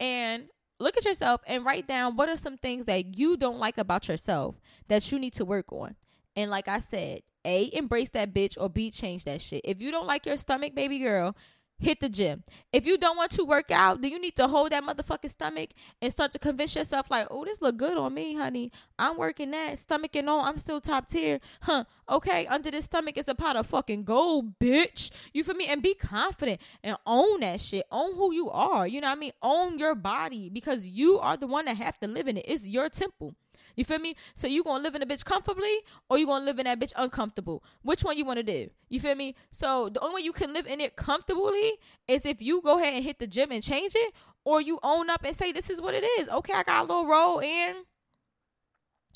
and 0.00 0.48
look 0.78 0.96
at 0.96 1.04
yourself 1.04 1.40
and 1.46 1.64
write 1.64 1.86
down 1.86 2.16
what 2.16 2.28
are 2.28 2.36
some 2.36 2.56
things 2.56 2.84
that 2.86 3.16
you 3.18 3.36
don't 3.36 3.58
like 3.58 3.78
about 3.78 4.08
yourself 4.08 4.56
that 4.88 5.10
you 5.10 5.18
need 5.18 5.34
to 5.34 5.44
work 5.44 5.72
on. 5.72 5.96
And 6.34 6.50
like 6.50 6.68
I 6.68 6.78
said, 6.80 7.22
A, 7.44 7.70
embrace 7.72 8.10
that 8.10 8.34
bitch 8.34 8.56
or 8.60 8.68
B, 8.68 8.90
change 8.90 9.24
that 9.24 9.40
shit. 9.40 9.62
If 9.64 9.80
you 9.80 9.90
don't 9.90 10.06
like 10.06 10.26
your 10.26 10.36
stomach, 10.36 10.74
baby 10.74 10.98
girl, 10.98 11.34
hit 11.78 12.00
the 12.00 12.08
gym. 12.08 12.42
If 12.72 12.86
you 12.86 12.98
don't 12.98 13.16
want 13.16 13.32
to 13.32 13.44
work 13.44 13.70
out, 13.70 14.00
then 14.00 14.10
you 14.10 14.20
need 14.20 14.36
to 14.36 14.46
hold 14.46 14.72
that 14.72 14.82
motherfucking 14.82 15.30
stomach 15.30 15.70
and 16.00 16.10
start 16.10 16.30
to 16.32 16.38
convince 16.38 16.74
yourself 16.74 17.10
like, 17.10 17.26
oh, 17.30 17.44
this 17.44 17.60
look 17.60 17.76
good 17.76 17.96
on 17.96 18.14
me, 18.14 18.34
honey. 18.34 18.72
I'm 18.98 19.16
working 19.16 19.50
that 19.52 19.78
stomach 19.78 20.16
and 20.16 20.28
all. 20.28 20.40
I'm 20.40 20.58
still 20.58 20.80
top 20.80 21.08
tier. 21.08 21.40
Huh. 21.62 21.84
Okay. 22.08 22.46
Under 22.46 22.70
this 22.70 22.86
stomach 22.86 23.18
is 23.18 23.28
a 23.28 23.34
pot 23.34 23.56
of 23.56 23.66
fucking 23.66 24.04
gold, 24.04 24.58
bitch. 24.58 25.10
You 25.32 25.44
feel 25.44 25.54
me? 25.54 25.66
And 25.66 25.82
be 25.82 25.94
confident 25.94 26.60
and 26.82 26.96
own 27.06 27.40
that 27.40 27.60
shit. 27.60 27.86
Own 27.90 28.14
who 28.14 28.32
you 28.32 28.50
are. 28.50 28.86
You 28.86 29.00
know 29.00 29.08
what 29.08 29.16
I 29.16 29.20
mean? 29.20 29.32
Own 29.42 29.78
your 29.78 29.94
body 29.94 30.48
because 30.48 30.86
you 30.86 31.18
are 31.18 31.36
the 31.36 31.46
one 31.46 31.66
that 31.66 31.76
have 31.76 31.98
to 32.00 32.08
live 32.08 32.28
in 32.28 32.36
it. 32.36 32.44
It's 32.48 32.66
your 32.66 32.88
temple. 32.88 33.34
You 33.76 33.84
feel 33.84 33.98
me? 33.98 34.16
So 34.34 34.46
you 34.46 34.64
gonna 34.64 34.82
live 34.82 34.94
in 34.94 35.02
a 35.02 35.06
bitch 35.06 35.24
comfortably 35.24 35.76
or 36.08 36.18
you 36.18 36.26
gonna 36.26 36.44
live 36.44 36.58
in 36.58 36.64
that 36.64 36.80
bitch 36.80 36.92
uncomfortable? 36.96 37.62
Which 37.82 38.02
one 38.02 38.16
you 38.16 38.24
wanna 38.24 38.42
do? 38.42 38.70
You 38.88 39.00
feel 39.00 39.14
me? 39.14 39.36
So 39.50 39.90
the 39.90 40.00
only 40.00 40.16
way 40.16 40.24
you 40.24 40.32
can 40.32 40.52
live 40.52 40.66
in 40.66 40.80
it 40.80 40.96
comfortably 40.96 41.74
is 42.08 42.24
if 42.24 42.40
you 42.40 42.62
go 42.62 42.78
ahead 42.78 42.94
and 42.94 43.04
hit 43.04 43.18
the 43.18 43.26
gym 43.26 43.52
and 43.52 43.62
change 43.62 43.92
it, 43.94 44.14
or 44.44 44.60
you 44.60 44.78
own 44.82 45.10
up 45.10 45.24
and 45.24 45.34
say 45.34 45.52
this 45.52 45.68
is 45.68 45.82
what 45.82 45.92
it 45.92 46.04
is. 46.20 46.28
Okay, 46.28 46.52
I 46.54 46.62
got 46.62 46.84
a 46.84 46.86
little 46.86 47.06
roll 47.06 47.40
in. 47.40 47.74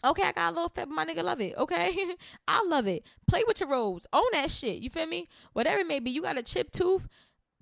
Okay, 0.05 0.23
I 0.23 0.33
got 0.33 0.51
a 0.51 0.55
little 0.55 0.69
fat, 0.69 0.89
my 0.89 1.05
nigga 1.05 1.23
love 1.23 1.41
it. 1.41 1.57
Okay, 1.57 1.97
I 2.49 2.65
love 2.67 2.87
it. 2.87 3.05
Play 3.29 3.43
with 3.47 3.61
your 3.61 3.69
rolls. 3.69 4.07
Own 4.13 4.25
that 4.33 4.51
shit. 4.51 4.83
You 4.83 4.91
feel 4.91 5.07
me? 5.07 5.29
Whatever 5.53 5.81
it 5.81 5.87
may 5.87 6.01
be. 6.01 6.11
You 6.11 6.23
got 6.23 6.39
a 6.39 6.43
chip 6.43 6.73
tooth. 6.73 7.07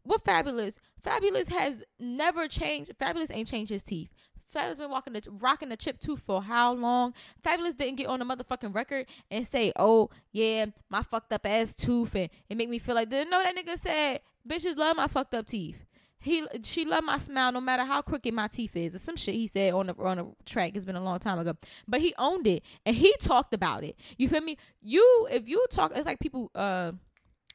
What 0.03 0.25
Fabolous? 0.25 0.77
Fabolous 1.05 1.51
has 1.51 1.83
never 1.99 2.49
changed. 2.49 2.93
Fabolous 2.99 3.31
ain't 3.33 3.49
changed 3.49 3.71
his 3.71 3.83
teeth. 3.83 4.09
Fabolous 4.55 4.79
been 4.79 4.91
walking 4.91 5.13
the 5.13 5.23
rocking 5.41 5.69
the 5.69 5.77
chip 5.77 6.01
tooth 6.01 6.21
for 6.21 6.43
how 6.43 6.73
long? 6.73 7.13
Fabolous 7.45 7.77
didn't 7.77 7.97
get 7.97 8.07
on 8.07 8.19
the 8.19 8.25
motherfucking 8.25 8.75
record 8.75 9.07
and 9.31 9.47
say, 9.47 9.73
"Oh 9.77 10.11
yeah, 10.33 10.67
my 10.89 11.03
fucked 11.03 11.33
up 11.33 11.45
ass 11.45 11.75
tooth," 11.75 12.15
and 12.15 12.31
it 12.49 12.57
make 12.57 12.69
me 12.69 12.79
feel 12.79 12.95
like 12.95 13.11
know 13.11 13.43
that 13.43 13.55
nigga 13.55 13.79
said, 13.79 14.21
"Bitches 14.49 14.77
love 14.77 14.97
my 14.97 15.07
fucked 15.07 15.35
up 15.35 15.47
teeth." 15.47 15.85
He 16.21 16.45
she 16.65 16.85
loved 16.85 17.07
my 17.07 17.19
smile 17.19 17.53
no 17.53 17.61
matter 17.61 17.85
how 17.85 18.03
crooked 18.03 18.35
my 18.35 18.49
teeth 18.49 18.75
is. 18.75 18.95
Or 18.95 18.99
some 18.99 19.17
shit 19.17 19.35
he 19.35 19.47
said 19.47 19.73
on 19.73 19.87
the 19.87 19.95
on 19.95 20.17
the 20.17 20.27
track. 20.45 20.73
It's 20.75 20.85
been 20.85 20.97
a 20.97 21.03
long 21.03 21.19
time 21.19 21.39
ago, 21.39 21.55
but 21.87 22.01
he 22.01 22.15
owned 22.19 22.47
it 22.47 22.65
and 22.85 22.97
he 22.97 23.15
talked 23.21 23.55
about 23.55 23.85
it. 23.85 23.97
You 24.17 24.29
feel 24.29 24.41
me? 24.41 24.57
You 24.81 25.29
if 25.31 25.47
you 25.47 25.65
talk, 25.71 25.93
it's 25.95 26.07
like 26.07 26.21
people 26.21 26.51
uh. 26.55 26.93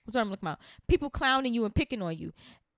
What's 0.06 0.16
what 0.16 0.22
I'm 0.24 0.32
looking 0.32 0.50
about? 0.50 0.60
People 0.90 1.10
clowning 1.10 1.54
you 1.54 1.64
and 1.64 1.74
picking 1.74 2.02
on 2.02 2.18
you 2.18 2.34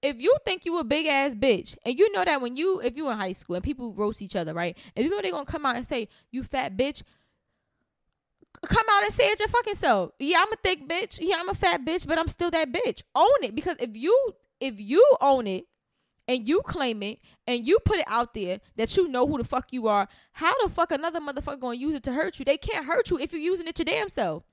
if 0.05 0.21
you 0.21 0.35
think 0.45 0.65
you 0.65 0.77
a 0.79 0.83
big 0.83 1.07
ass 1.07 1.35
bitch 1.35 1.75
and 1.83 1.97
you 1.97 2.12
know 2.12 2.24
that 2.24 2.41
when 2.41 2.55
you 2.55 2.79
if 2.81 2.95
you 2.95 3.09
in 3.09 3.17
high 3.17 3.31
school 3.31 3.55
and 3.55 3.63
people 3.63 3.91
roast 3.93 4.21
each 4.21 4.35
other, 4.35 4.53
right? 4.53 4.77
And 4.95 5.03
you 5.03 5.12
know 5.12 5.21
they're 5.21 5.31
gonna 5.31 5.45
come 5.45 5.65
out 5.65 5.75
and 5.75 5.85
say, 5.85 6.07
You 6.31 6.43
fat 6.43 6.77
bitch, 6.77 7.03
come 8.67 8.85
out 8.91 9.03
and 9.03 9.13
say 9.13 9.25
it 9.25 9.39
your 9.39 9.47
fucking 9.47 9.75
self. 9.75 10.12
Yeah, 10.19 10.38
I'm 10.41 10.53
a 10.53 10.57
thick 10.57 10.88
bitch. 10.88 11.19
Yeah, 11.21 11.38
I'm 11.39 11.50
a 11.50 11.55
fat 11.55 11.83
bitch, 11.85 12.07
but 12.07 12.19
I'm 12.19 12.27
still 12.27 12.51
that 12.51 12.71
bitch. 12.71 13.03
Own 13.15 13.43
it. 13.43 13.55
Because 13.55 13.77
if 13.79 13.95
you 13.95 14.33
if 14.59 14.79
you 14.79 15.05
own 15.21 15.47
it 15.47 15.65
and 16.27 16.47
you 16.47 16.62
claim 16.62 17.03
it 17.03 17.19
and 17.47 17.65
you 17.65 17.79
put 17.85 17.97
it 17.97 18.05
out 18.07 18.33
there 18.33 18.59
that 18.77 18.95
you 18.97 19.07
know 19.07 19.27
who 19.27 19.38
the 19.38 19.43
fuck 19.43 19.71
you 19.71 19.88
are, 19.88 20.07
how 20.33 20.53
the 20.63 20.69
fuck 20.69 20.91
another 20.91 21.19
motherfucker 21.19 21.59
gonna 21.59 21.77
use 21.77 21.95
it 21.95 22.03
to 22.03 22.13
hurt 22.13 22.39
you? 22.39 22.45
They 22.45 22.57
can't 22.57 22.85
hurt 22.85 23.09
you 23.09 23.19
if 23.19 23.31
you're 23.31 23.41
using 23.41 23.67
it 23.67 23.75
to 23.75 23.83
damn 23.83 24.09
self. 24.09 24.43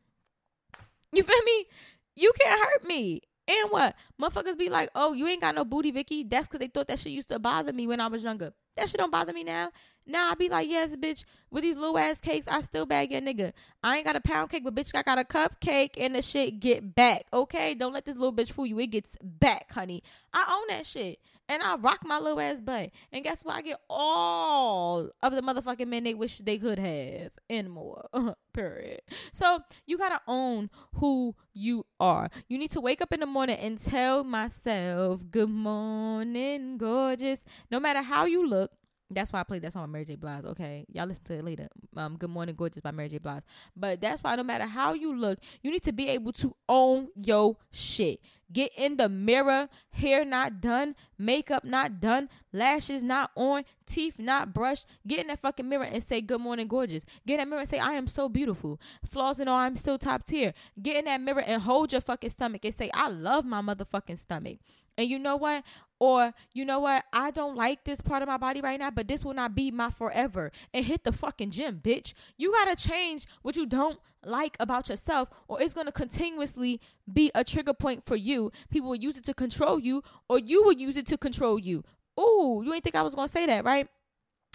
You 1.13 1.23
feel 1.23 1.43
me? 1.45 1.67
You 2.15 2.33
can't 2.41 2.59
hurt 2.59 2.87
me. 2.87 3.23
And 3.53 3.71
what? 3.71 3.95
Motherfuckers 4.21 4.57
be 4.57 4.71
like, 4.71 4.89
oh, 4.95 5.13
you 5.13 5.27
ain't 5.27 5.43
got 5.43 5.55
no 5.55 5.65
booty, 5.65 5.91
Vicky. 5.91 6.25
That's 6.25 6.49
because 6.49 6.61
they 6.61 6.69
thought 6.69 6.89
that 6.89 6.99
shit 6.99 7.13
used 7.13 7.29
to 7.29 7.39
bother 7.39 7.73
me 7.73 7.87
when 7.87 8.01
I 8.01 8.07
was 8.07 8.23
younger. 8.23 8.55
That 8.77 8.89
shit 8.89 8.99
don't 8.99 9.13
bother 9.13 9.33
me 9.35 9.45
now. 9.45 9.71
Now 10.07 10.31
I 10.31 10.35
be 10.35 10.49
like, 10.49 10.69
yes, 10.69 10.97
bitch, 10.97 11.25
with 11.51 11.63
these 11.63 11.77
little 11.77 11.99
ass 11.99 12.21
cakes, 12.21 12.49
I 12.49 12.61
still 12.61 12.87
bag 12.87 13.13
your 13.13 13.21
nigga. 13.21 13.53
I 13.83 13.97
ain't 13.97 14.07
got 14.07 14.17
a 14.17 14.21
pound 14.21 14.51
cake, 14.51 14.65
but 14.65 14.75
bitch, 14.75 14.91
I 14.95 15.03
got 15.03 15.19
a 15.19 15.25
cupcake 15.25 15.93
and 15.97 16.15
the 16.15 16.23
shit 16.23 16.61
get 16.61 16.95
back. 16.95 17.27
Okay? 17.33 17.75
Don't 17.75 17.93
let 17.93 18.05
this 18.05 18.17
little 18.17 18.33
bitch 18.33 18.53
fool 18.53 18.67
you. 18.67 18.79
It 18.81 18.89
gets 18.89 19.17
back, 19.23 19.73
honey. 19.73 20.03
I 20.33 20.59
own 20.59 20.77
that 20.77 20.87
shit 20.87 21.19
and 21.49 21.63
I 21.63 21.77
rock 21.77 22.01
my 22.05 22.19
little 22.19 22.41
ass 22.41 22.61
butt. 22.61 22.91
And 23.13 23.25
guess 23.25 23.45
what? 23.45 23.57
I 23.57 23.63
get 23.63 23.81
all 23.89 25.11
of 25.23 25.33
the 25.33 25.43
motherfucking 25.43 25.87
men 25.87 26.05
they 26.05 26.15
wish 26.15 26.39
they 26.39 26.59
could 26.59 26.79
have 26.79 27.33
and 27.51 27.71
more. 27.71 28.07
Period. 28.53 29.03
So 29.33 29.61
you 29.87 29.99
gotta 29.99 30.21
own 30.27 30.71
who 30.95 31.35
you 31.53 31.87
are. 32.01 32.31
You 32.49 32.59
need 32.59 32.71
to 32.73 32.81
wake 32.81 33.01
up 33.01 33.13
in 33.13 33.21
the 33.21 33.27
morning 33.27 33.59
and 33.59 33.79
tell 33.79 34.25
myself, 34.25 35.23
Good 35.31 35.51
morning, 35.51 36.79
gorgeous. 36.79 37.41
No 37.71 37.81
matter 37.81 38.03
how 38.03 38.25
you 38.25 38.47
look, 38.47 38.73
that's 39.15 39.33
why 39.33 39.41
I 39.41 39.45
played 39.45 39.63
that 39.63 39.73
song 39.73 39.83
by 39.85 39.93
Mary 39.93 40.05
J. 40.05 40.17
Blige. 40.17 40.45
Okay, 40.45 40.87
y'all 40.93 41.07
listen 41.07 41.25
to 41.25 41.35
it 41.35 41.45
later. 41.45 41.69
Um, 41.97 42.17
Good 42.17 42.31
Morning 42.31 42.55
Gorgeous 42.55 42.81
by 42.81 42.91
Mary 42.91 43.09
J. 43.09 43.19
Blige. 43.19 43.43
But 43.77 44.01
that's 44.01 44.23
why 44.23 44.35
no 44.37 44.43
matter 44.43 44.67
how 44.67 44.93
you 44.93 45.17
look, 45.17 45.39
you 45.63 45.71
need 45.71 45.83
to 45.85 45.93
be 45.93 46.09
able 46.09 46.33
to 46.35 46.55
own 46.69 47.09
your 47.15 47.57
shit. 47.71 48.21
Get 48.53 48.73
in 48.77 48.97
the 48.97 49.09
mirror, 49.09 49.69
hair 49.91 50.25
not 50.25 50.61
done, 50.61 50.95
makeup 51.19 51.65
not 51.65 52.01
done, 52.01 52.29
lashes 52.53 53.03
not 53.03 53.31
on, 53.35 53.65
teeth 53.87 54.19
not 54.19 54.53
brushed. 54.53 54.87
Get 55.07 55.21
in 55.21 55.29
that 55.29 55.41
fucking 55.41 55.69
mirror 55.69 55.85
and 55.85 56.03
say, 56.03 56.21
Good 56.21 56.41
morning, 56.41 56.69
gorgeous. 56.69 57.05
Get 57.27 57.35
in 57.35 57.39
that 57.41 57.49
mirror 57.49 57.61
and 57.61 57.69
say, 57.69 57.79
I 57.79 57.93
am 57.93 58.07
so 58.07 58.29
beautiful. 58.29 58.81
Flaws 59.05 59.41
and 59.41 59.49
all, 59.49 59.59
I'm 59.59 59.77
still 59.77 59.99
top 59.99 60.25
tier. 60.25 60.53
Get 60.83 60.97
in 60.97 61.07
that 61.07 61.21
mirror 61.21 61.43
and 61.43 61.63
hold 61.63 61.93
your 61.93 62.01
fucking 62.01 62.31
stomach 62.31 62.65
and 62.65 62.75
say, 62.75 62.91
I 62.93 63.09
love 63.09 63.45
my 63.45 63.63
motherfucking 63.63 64.19
stomach. 64.19 64.59
And 64.99 65.09
you 65.09 65.19
know 65.19 65.37
what? 65.37 65.65
Or, 65.99 66.35
you 66.53 66.65
know 66.65 66.81
what? 66.81 67.05
I 67.13 67.31
don't 67.31 67.57
like 67.57 67.85
this 67.85 68.01
part 68.01 68.23
of 68.23 68.29
my 68.29 68.37
body 68.37 68.61
right 68.61 68.79
now, 68.79 68.91
but 68.91 69.09
this 69.09 69.25
will 69.25 69.35
not 69.35 69.55
be 69.55 69.71
my 69.71 69.91
forever. 69.91 70.51
And 70.75 70.85
hit 70.85 71.05
the 71.05 71.13
fucking 71.13 71.53
gym, 71.53 71.81
bitch. 71.83 72.13
You 72.37 72.53
gotta 72.53 72.77
change 72.77 73.27
what 73.43 73.57
you 73.57 73.67
don't 73.67 73.99
like 74.25 74.57
about 74.61 74.89
yourself, 74.89 75.29
or 75.49 75.61
it's 75.61 75.75
gonna 75.75 75.93
continuously 75.93 76.81
be 77.13 77.31
a 77.35 77.45
trigger 77.45 77.75
point 77.75 78.05
for 78.07 78.17
you. 78.17 78.53
People 78.71 78.89
will 78.91 78.97
use 78.97 79.17
it 79.17 79.25
to 79.25 79.35
control 79.35 79.79
you, 79.79 80.03
or 80.29 80.39
you 80.39 80.63
will 80.63 80.73
use 80.73 80.97
it 80.97 81.07
to 81.09 81.19
control 81.19 81.59
you. 81.59 81.85
Ooh, 82.19 82.63
you 82.65 82.73
ain't 82.75 82.85
think 82.85 82.97
I 82.97 83.03
was 83.03 83.15
gonna 83.15 83.29
say 83.29 83.47
that, 83.47 83.65
right? 83.65 83.89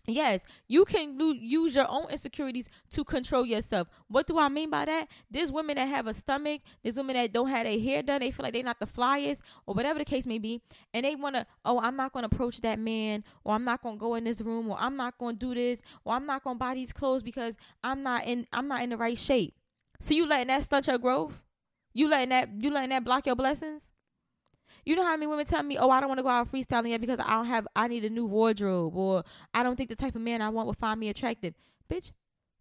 Yes, 0.10 0.46
you 0.70 0.86
can 0.86 1.20
use 1.20 1.76
your 1.76 1.86
own 1.90 2.10
insecurities 2.10 2.70
to 2.92 3.04
control 3.04 3.46
yourself. 3.46 3.90
What 4.08 4.26
do 4.26 4.40
I 4.40 4.48
mean 4.48 4.70
by 4.70 4.86
that? 4.86 5.10
There's 5.30 5.52
women 5.52 5.76
that 5.76 5.90
have 5.90 6.08
a 6.08 6.14
stomach. 6.14 6.62
There's 6.82 6.96
women 6.96 7.18
that 7.18 7.34
don't 7.34 7.50
have 7.50 7.66
their 7.66 7.78
hair 7.78 8.02
done. 8.02 8.22
They 8.22 8.32
feel 8.32 8.46
like 8.46 8.54
they're 8.54 8.64
not 8.64 8.80
the 8.80 8.86
flyest, 8.86 9.42
or 9.66 9.74
whatever 9.74 10.00
the 10.00 10.06
case 10.06 10.26
may 10.26 10.38
be, 10.38 10.62
and 10.94 11.04
they 11.04 11.16
wanna, 11.18 11.46
oh, 11.66 11.82
I'm 11.82 11.98
not 11.98 12.14
gonna 12.14 12.28
approach 12.28 12.62
that 12.62 12.80
man, 12.80 13.26
or 13.44 13.54
I'm 13.54 13.66
not 13.66 13.82
gonna 13.82 13.98
go 13.98 14.16
in 14.16 14.24
this 14.24 14.42
room, 14.42 14.70
or 14.70 14.78
I'm 14.80 14.96
not 14.96 15.18
gonna 15.18 15.34
do 15.34 15.54
this, 15.54 15.82
or 16.06 16.14
I'm 16.14 16.26
not 16.26 16.42
gonna 16.42 16.58
buy 16.58 16.74
these 16.74 16.94
clothes 16.94 17.22
because 17.22 17.58
I'm 17.84 18.02
not 18.02 18.26
in, 18.26 18.48
I'm 18.54 18.70
not 18.70 18.84
in 18.84 18.92
the 18.92 18.98
right 18.98 19.18
shape. 19.18 19.56
So 20.00 20.14
you 20.14 20.28
letting 20.28 20.48
that 20.48 20.64
stunt 20.64 20.88
your 20.88 20.98
growth? 20.98 21.44
You 21.94 22.10
letting 22.10 22.30
that, 22.30 22.50
you 22.60 22.72
letting 22.72 22.90
that 22.92 23.04
block 23.04 23.26
your 23.26 23.36
blessings? 23.36 23.94
You 24.86 24.96
know 24.96 25.04
how 25.04 25.18
many 25.18 25.28
women 25.28 25.46
tell 25.46 25.64
me, 25.64 25.78
"Oh, 25.78 25.90
I 25.90 26.00
don't 26.00 26.08
want 26.08 26.20
to 26.20 26.24
go 26.24 26.30
out 26.30 26.50
freestyling 26.50 26.90
yet 26.90 27.02
because 27.02 27.20
I 27.20 27.34
don't 27.34 27.48
have. 27.48 27.68
I 27.76 27.90
need 27.90 28.06
a 28.06 28.10
new 28.10 28.26
wardrobe, 28.26 28.96
or 28.96 29.24
I 29.54 29.62
don't 29.64 29.76
think 29.76 29.90
the 29.90 29.98
type 29.98 30.16
of 30.16 30.22
man 30.22 30.42
I 30.42 30.50
want 30.50 30.66
will 30.66 30.74
find 30.74 30.98
me 31.00 31.10
attractive." 31.10 31.56
Bitch, 31.90 32.12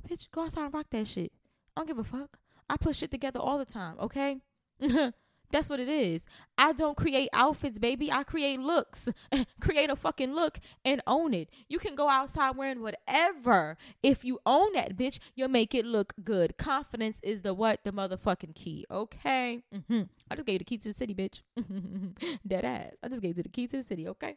bitch, 0.08 0.28
go 0.32 0.42
outside 0.42 0.64
and 0.64 0.74
rock 0.74 0.86
that 0.90 1.06
shit. 1.06 1.32
I 1.76 1.80
don't 1.80 1.86
give 1.86 1.98
a 1.98 2.04
fuck. 2.04 2.38
I 2.68 2.76
put 2.78 2.96
shit 2.96 3.12
together 3.12 3.38
all 3.38 3.58
the 3.58 3.64
time. 3.64 3.96
Okay. 4.00 4.40
That's 5.50 5.68
what 5.68 5.80
it 5.80 5.88
is. 5.88 6.26
I 6.58 6.72
don't 6.72 6.96
create 6.96 7.28
outfits, 7.32 7.78
baby. 7.78 8.10
I 8.10 8.24
create 8.24 8.60
looks. 8.60 9.08
create 9.60 9.90
a 9.90 9.96
fucking 9.96 10.34
look 10.34 10.58
and 10.84 11.00
own 11.06 11.34
it. 11.34 11.48
You 11.68 11.78
can 11.78 11.94
go 11.94 12.08
outside 12.08 12.56
wearing 12.56 12.82
whatever. 12.82 13.76
If 14.02 14.24
you 14.24 14.40
own 14.44 14.72
that 14.74 14.96
bitch, 14.96 15.18
you'll 15.34 15.48
make 15.48 15.74
it 15.74 15.86
look 15.86 16.14
good. 16.24 16.56
Confidence 16.56 17.20
is 17.22 17.42
the 17.42 17.54
what? 17.54 17.84
The 17.84 17.92
motherfucking 17.92 18.54
key. 18.54 18.86
Okay. 18.90 19.62
Mm-hmm. 19.74 20.02
I 20.30 20.34
just 20.34 20.46
gave 20.46 20.54
you 20.54 20.58
the 20.58 20.64
key 20.64 20.78
to 20.78 20.88
the 20.88 20.94
city, 20.94 21.14
bitch. 21.14 21.42
Dead 22.46 22.64
ass. 22.64 22.92
I 23.02 23.08
just 23.08 23.22
gave 23.22 23.36
you 23.36 23.42
the 23.42 23.48
key 23.48 23.66
to 23.68 23.76
the 23.76 23.82
city. 23.82 24.08
Okay. 24.08 24.36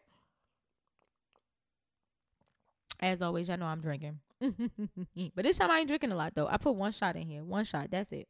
As 3.01 3.21
always, 3.21 3.49
I 3.49 3.55
know 3.55 3.65
I'm 3.65 3.81
drinking. 3.81 4.19
but 4.41 5.43
this 5.43 5.57
time 5.57 5.71
I 5.71 5.79
ain't 5.79 5.87
drinking 5.87 6.11
a 6.11 6.15
lot 6.15 6.35
though. 6.35 6.47
I 6.47 6.57
put 6.57 6.75
one 6.75 6.91
shot 6.91 7.15
in 7.15 7.27
here. 7.27 7.43
One 7.43 7.63
shot. 7.63 7.89
That's 7.91 8.11
it. 8.11 8.27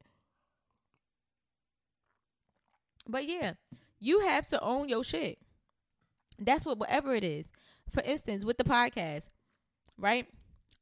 But 3.10 3.28
yeah, 3.28 3.54
you 4.00 4.22
have 4.22 4.48
to 4.48 4.62
own 4.62 4.88
your 4.88 5.04
shit. 5.04 5.40
That's 6.38 6.66
what 6.66 6.78
whatever 6.78 7.14
it 7.14 7.24
is. 7.24 7.52
For 7.92 8.02
instance, 8.04 8.46
with 8.46 8.58
the 8.58 8.64
podcast, 8.64 9.30
right? 9.98 10.28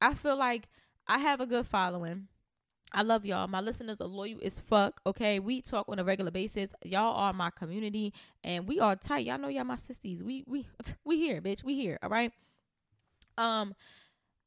I 0.02 0.14
feel 0.14 0.38
like 0.38 0.68
I 1.08 1.20
have 1.20 1.40
a 1.40 1.46
good 1.46 1.66
following. 1.66 2.28
I 2.94 3.02
love 3.02 3.26
y'all. 3.26 3.48
My 3.48 3.60
listeners 3.60 4.00
are 4.00 4.08
loyal 4.08 4.40
as 4.44 4.60
fuck. 4.60 5.02
Okay, 5.06 5.40
we 5.40 5.62
talk 5.62 5.88
on 5.90 6.00
a 6.00 6.04
regular 6.04 6.32
basis. 6.32 6.70
Y'all 6.84 7.16
are 7.16 7.34
my 7.34 7.50
community, 7.50 8.14
and 8.44 8.68
we 8.68 8.80
are 8.80 8.96
tight. 8.96 9.26
Y'all 9.26 9.38
know 9.38 9.50
y'all 9.50 9.64
my 9.64 9.76
sisters. 9.78 10.24
We 10.24 10.44
we 10.48 10.68
we 11.06 11.18
here, 11.18 11.42
bitch. 11.42 11.64
We 11.64 11.76
here. 11.76 11.98
All 12.02 12.10
right. 12.10 12.32
Um, 13.38 13.76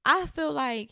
I 0.04 0.26
feel 0.26 0.52
like 0.52 0.90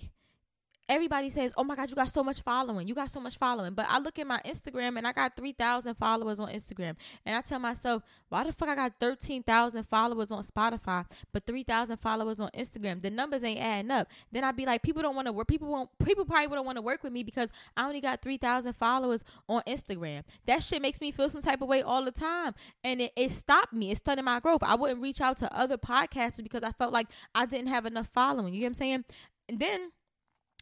everybody 0.89 1.31
says, 1.31 1.55
"Oh 1.57 1.65
my 1.65 1.75
god, 1.77 1.91
you 1.91 1.97
got 1.97 2.11
so 2.11 2.23
much 2.25 2.41
following. 2.41 2.89
You 2.89 2.95
got 2.95 3.11
so 3.11 3.21
much 3.21 3.37
following." 3.37 3.75
But 3.75 3.87
I 3.89 3.99
look 3.99 4.19
at 4.19 4.27
my 4.27 4.41
Instagram 4.45 4.97
and 4.97 5.07
I 5.07 5.13
got 5.13 5.37
3,000 5.37 5.95
followers 5.95 6.41
on 6.41 6.49
Instagram. 6.49 6.97
And 7.25 7.37
I 7.37 7.41
tell 7.41 7.59
myself, 7.59 8.03
"Why 8.29 8.45
the 8.45 8.53
fuck 8.53 8.69
I 8.69 8.75
got 8.75 8.95
13,000 8.99 9.85
followers 9.85 10.31
on 10.31 10.43
Spotify, 10.43 11.07
but 11.33 11.47
3,000 11.47 11.99
followers 11.99 12.41
on 12.41 12.51
Instagram? 12.51 13.03
The 13.03 13.11
numbers 13.11 13.43
ain't 13.43 13.61
adding 13.61 13.91
up." 13.91 14.09
Then 14.33 14.45
I'd 14.45 14.57
be 14.57 14.67
like, 14.67 14.83
"People 14.83 15.03
don't 15.03 15.17
want 15.17 15.27
to 15.27 15.33
work. 15.33 15.49
People 15.49 15.69
won't 15.69 15.91
people 16.05 16.25
probably 16.25 16.55
don't 16.55 16.67
want 16.67 16.77
to 16.77 16.83
work 16.83 17.03
with 17.03 17.13
me 17.13 17.23
because 17.23 17.51
I 17.77 17.87
only 17.87 18.01
got 18.01 18.23
3,000 18.23 18.75
followers 18.75 19.25
on 19.49 19.63
Instagram." 19.67 20.25
That 20.47 20.63
shit 20.63 20.83
makes 20.83 21.01
me 21.01 21.11
feel 21.11 21.29
some 21.29 21.43
type 21.43 21.63
of 21.63 21.69
way 21.69 21.83
all 21.83 22.05
the 22.05 22.13
time. 22.13 22.55
And 22.83 23.01
it, 23.01 23.13
it 23.17 23.31
stopped 23.31 23.73
me. 23.73 23.91
It 23.91 23.99
stunted 23.99 24.25
my 24.25 24.41
growth. 24.41 24.63
I 24.63 24.75
wouldn't 24.75 25.03
reach 25.03 25.21
out 25.21 25.37
to 25.39 25.57
other 25.57 25.77
podcasters 25.77 26.43
because 26.43 26.63
I 26.63 26.73
felt 26.73 26.93
like 26.93 27.09
I 27.35 27.47
didn't 27.47 27.69
have 27.69 27.87
enough 27.87 28.09
following. 28.15 28.55
You 28.55 28.61
get 28.61 28.67
what 28.67 28.71
I'm 28.71 28.75
saying? 28.75 29.05
And 29.49 29.59
then 29.59 29.93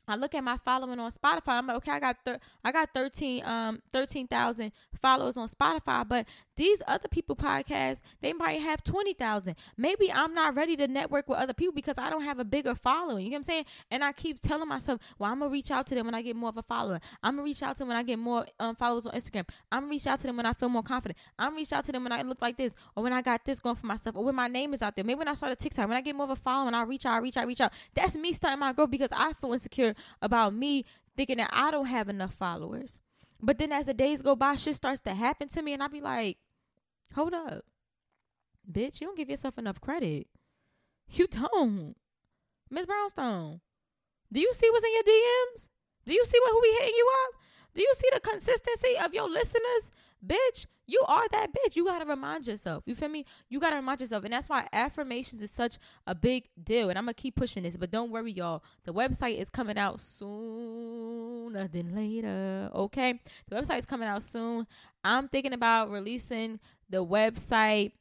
I 0.09 0.17
look 0.17 0.35
at 0.35 0.45
my 0.45 0.57
following 0.59 0.99
on 1.01 1.11
Spotify. 1.11 1.49
I'm 1.59 1.67
like, 1.67 1.77
okay, 1.79 1.93
I 1.93 2.01
got 2.01 2.17
thir- 2.25 2.41
I 2.65 2.73
got 2.73 2.95
13 2.95 3.45
um 3.45 3.83
13,000 3.93 4.73
followers 5.01 5.37
on 5.37 5.49
Spotify, 5.49 6.07
but 6.07 6.27
these 6.57 6.83
other 6.87 7.09
people 7.09 7.37
podcasts, 7.37 8.01
they 8.21 8.33
might 8.33 8.61
have 8.61 8.83
20,000. 8.83 9.55
Maybe 9.77 10.11
I'm 10.11 10.35
not 10.35 10.57
ready 10.57 10.77
to 10.77 10.89
network 10.89 11.29
with 11.29 11.39
other 11.39 11.55
people 11.55 11.75
because 11.75 11.99
I 11.99 12.11
don't 12.11 12.23
have 12.23 12.39
a 12.39 12.45
bigger 12.45 12.75
following. 12.75 13.25
You 13.25 13.31
know 13.31 13.35
what 13.35 13.39
I'm 13.39 13.43
saying? 13.45 13.65
And 13.91 14.03
I 14.03 14.13
keep 14.13 14.41
telling 14.41 14.69
myself, 14.69 15.01
well, 15.19 15.31
I'm 15.31 15.39
going 15.39 15.51
to 15.51 15.53
reach 15.53 15.71
out 15.71 15.87
to 15.89 15.95
them 15.95 16.07
when 16.07 16.15
I 16.15 16.23
get 16.23 16.37
more 16.37 16.49
of 16.49 16.57
a 16.57 16.63
follower. 16.63 17.01
I'm 17.23 17.37
going 17.37 17.45
to 17.45 17.51
reach 17.51 17.63
out 17.63 17.75
to 17.77 17.79
them 17.81 17.89
when 17.89 17.97
I 17.97 18.03
get 18.03 18.19
more 18.19 18.47
um, 18.59 18.75
followers 18.75 19.07
on 19.07 19.15
Instagram. 19.15 19.47
I'm 19.71 19.81
going 19.81 19.91
to 19.91 19.95
reach 19.95 20.07
out 20.07 20.21
to 20.21 20.27
them 20.27 20.37
when 20.37 20.47
I 20.47 20.53
feel 20.53 20.69
more 20.69 20.83
confident. 20.83 21.19
I'm 21.39 21.51
going 21.51 21.59
to 21.59 21.61
reach 21.61 21.73
out 21.73 21.85
to 21.85 21.93
them 21.93 22.03
when 22.05 22.13
I 22.13 22.23
look 22.23 22.41
like 22.41 22.57
this 22.57 22.75
or 22.97 23.03
when 23.03 23.13
I 23.13 23.23
got 23.23 23.45
this 23.45 23.61
going 23.61 23.77
for 23.77 23.87
myself 23.87 24.17
or 24.17 24.25
when 24.25 24.35
my 24.35 24.49
name 24.49 24.73
is 24.75 24.83
out 24.83 24.97
there. 24.97 25.05
Maybe 25.05 25.19
when 25.19 25.29
I 25.29 25.35
start 25.35 25.53
a 25.53 25.57
TikTok, 25.57 25.89
when 25.89 25.97
I 25.97 26.01
get 26.01 26.17
more 26.17 26.25
of 26.25 26.31
a 26.31 26.37
following, 26.37 26.75
I 26.75 26.83
reach 26.83 27.07
out, 27.07 27.15
I 27.15 27.19
reach 27.19 27.37
out, 27.37 27.47
reach 27.47 27.61
out. 27.61 27.73
That's 27.95 28.15
me 28.15 28.33
starting 28.33 28.61
my 28.61 28.73
growth 28.73 28.91
because 28.91 29.13
I 29.13 29.33
feel 29.35 29.53
insecure 29.53 29.95
about 30.23 30.55
me 30.55 30.85
thinking 31.17 31.39
that 31.39 31.51
I 31.53 31.71
don't 31.71 31.87
have 31.87 32.09
enough 32.09 32.35
followers. 32.35 32.99
But 33.43 33.59
then 33.59 33.73
as 33.73 33.87
the 33.87 33.95
days 33.95 34.23
go 34.23 34.35
by, 34.35 34.55
shit 34.55 34.75
starts 34.75 35.01
to 35.03 35.15
happen 35.15 35.49
to 35.49 35.63
me, 35.63 35.73
and 35.75 35.83
I 35.83 35.89
be 35.89 36.01
like, 36.01 36.39
hold 37.15 37.35
up. 37.35 37.65
Bitch, 38.71 39.01
you 39.01 39.07
don't 39.07 39.17
give 39.17 39.31
yourself 39.31 39.59
enough 39.59 39.81
credit. 39.81 40.27
You 41.11 41.27
don't. 41.29 41.95
Miss 42.71 42.87
Brownstone. 42.87 43.61
Do 44.33 44.41
you 44.41 44.53
see 44.53 44.69
what's 44.71 44.85
in 44.85 44.93
your 44.93 45.03
DMs? 45.05 45.69
Do 46.05 46.13
you 46.13 46.25
see 46.25 46.39
what 46.41 46.53
who 46.53 46.61
be 46.61 46.77
hitting 46.81 46.97
you 46.97 47.11
up? 47.27 47.41
Do 47.75 47.83
you 47.83 47.93
see 47.95 48.09
the 48.13 48.21
consistency 48.21 48.95
of 49.05 49.15
your 49.15 49.29
listeners? 49.29 49.91
Bitch, 50.25 50.67
you 50.87 51.03
are 51.07 51.29
that 51.29 51.53
bitch. 51.53 51.77
You 51.77 51.85
gotta 51.85 52.07
remind 52.07 52.47
yourself. 52.47 52.85
You 52.87 52.95
feel 52.95 53.09
me? 53.09 53.25
You 53.49 53.61
gotta 53.61 53.77
remind 53.77 54.01
yourself. 54.01 54.25
And 54.25 54.33
that's 54.33 54.49
why 54.49 54.67
affirmations 54.73 55.43
is 55.43 55.51
such 55.51 55.79
a 56.07 56.15
big 56.15 56.49
deal. 56.63 56.89
And 56.89 56.99
I'm 56.99 57.05
gonna 57.05 57.15
keep 57.15 57.37
pushing 57.37 57.65
this, 57.65 57.77
but 57.77 57.91
don't 57.91 58.11
worry, 58.11 58.33
y'all. 58.33 58.63
The 58.85 58.95
website 58.95 59.39
is 59.39 59.51
coming 59.51 59.77
out 59.77 60.01
sooner 60.01 61.69
than 61.69 61.95
later. 61.95 62.71
Okay? 62.75 63.21
The 63.49 63.57
website 63.57 63.79
is 63.79 63.87
coming 63.87 64.09
out 64.09 64.23
soon. 64.23 64.67
I'm 65.05 65.29
thinking 65.29 65.53
about 65.53 65.91
releasing 65.91 66.61
the 66.89 67.05
website 67.05 67.93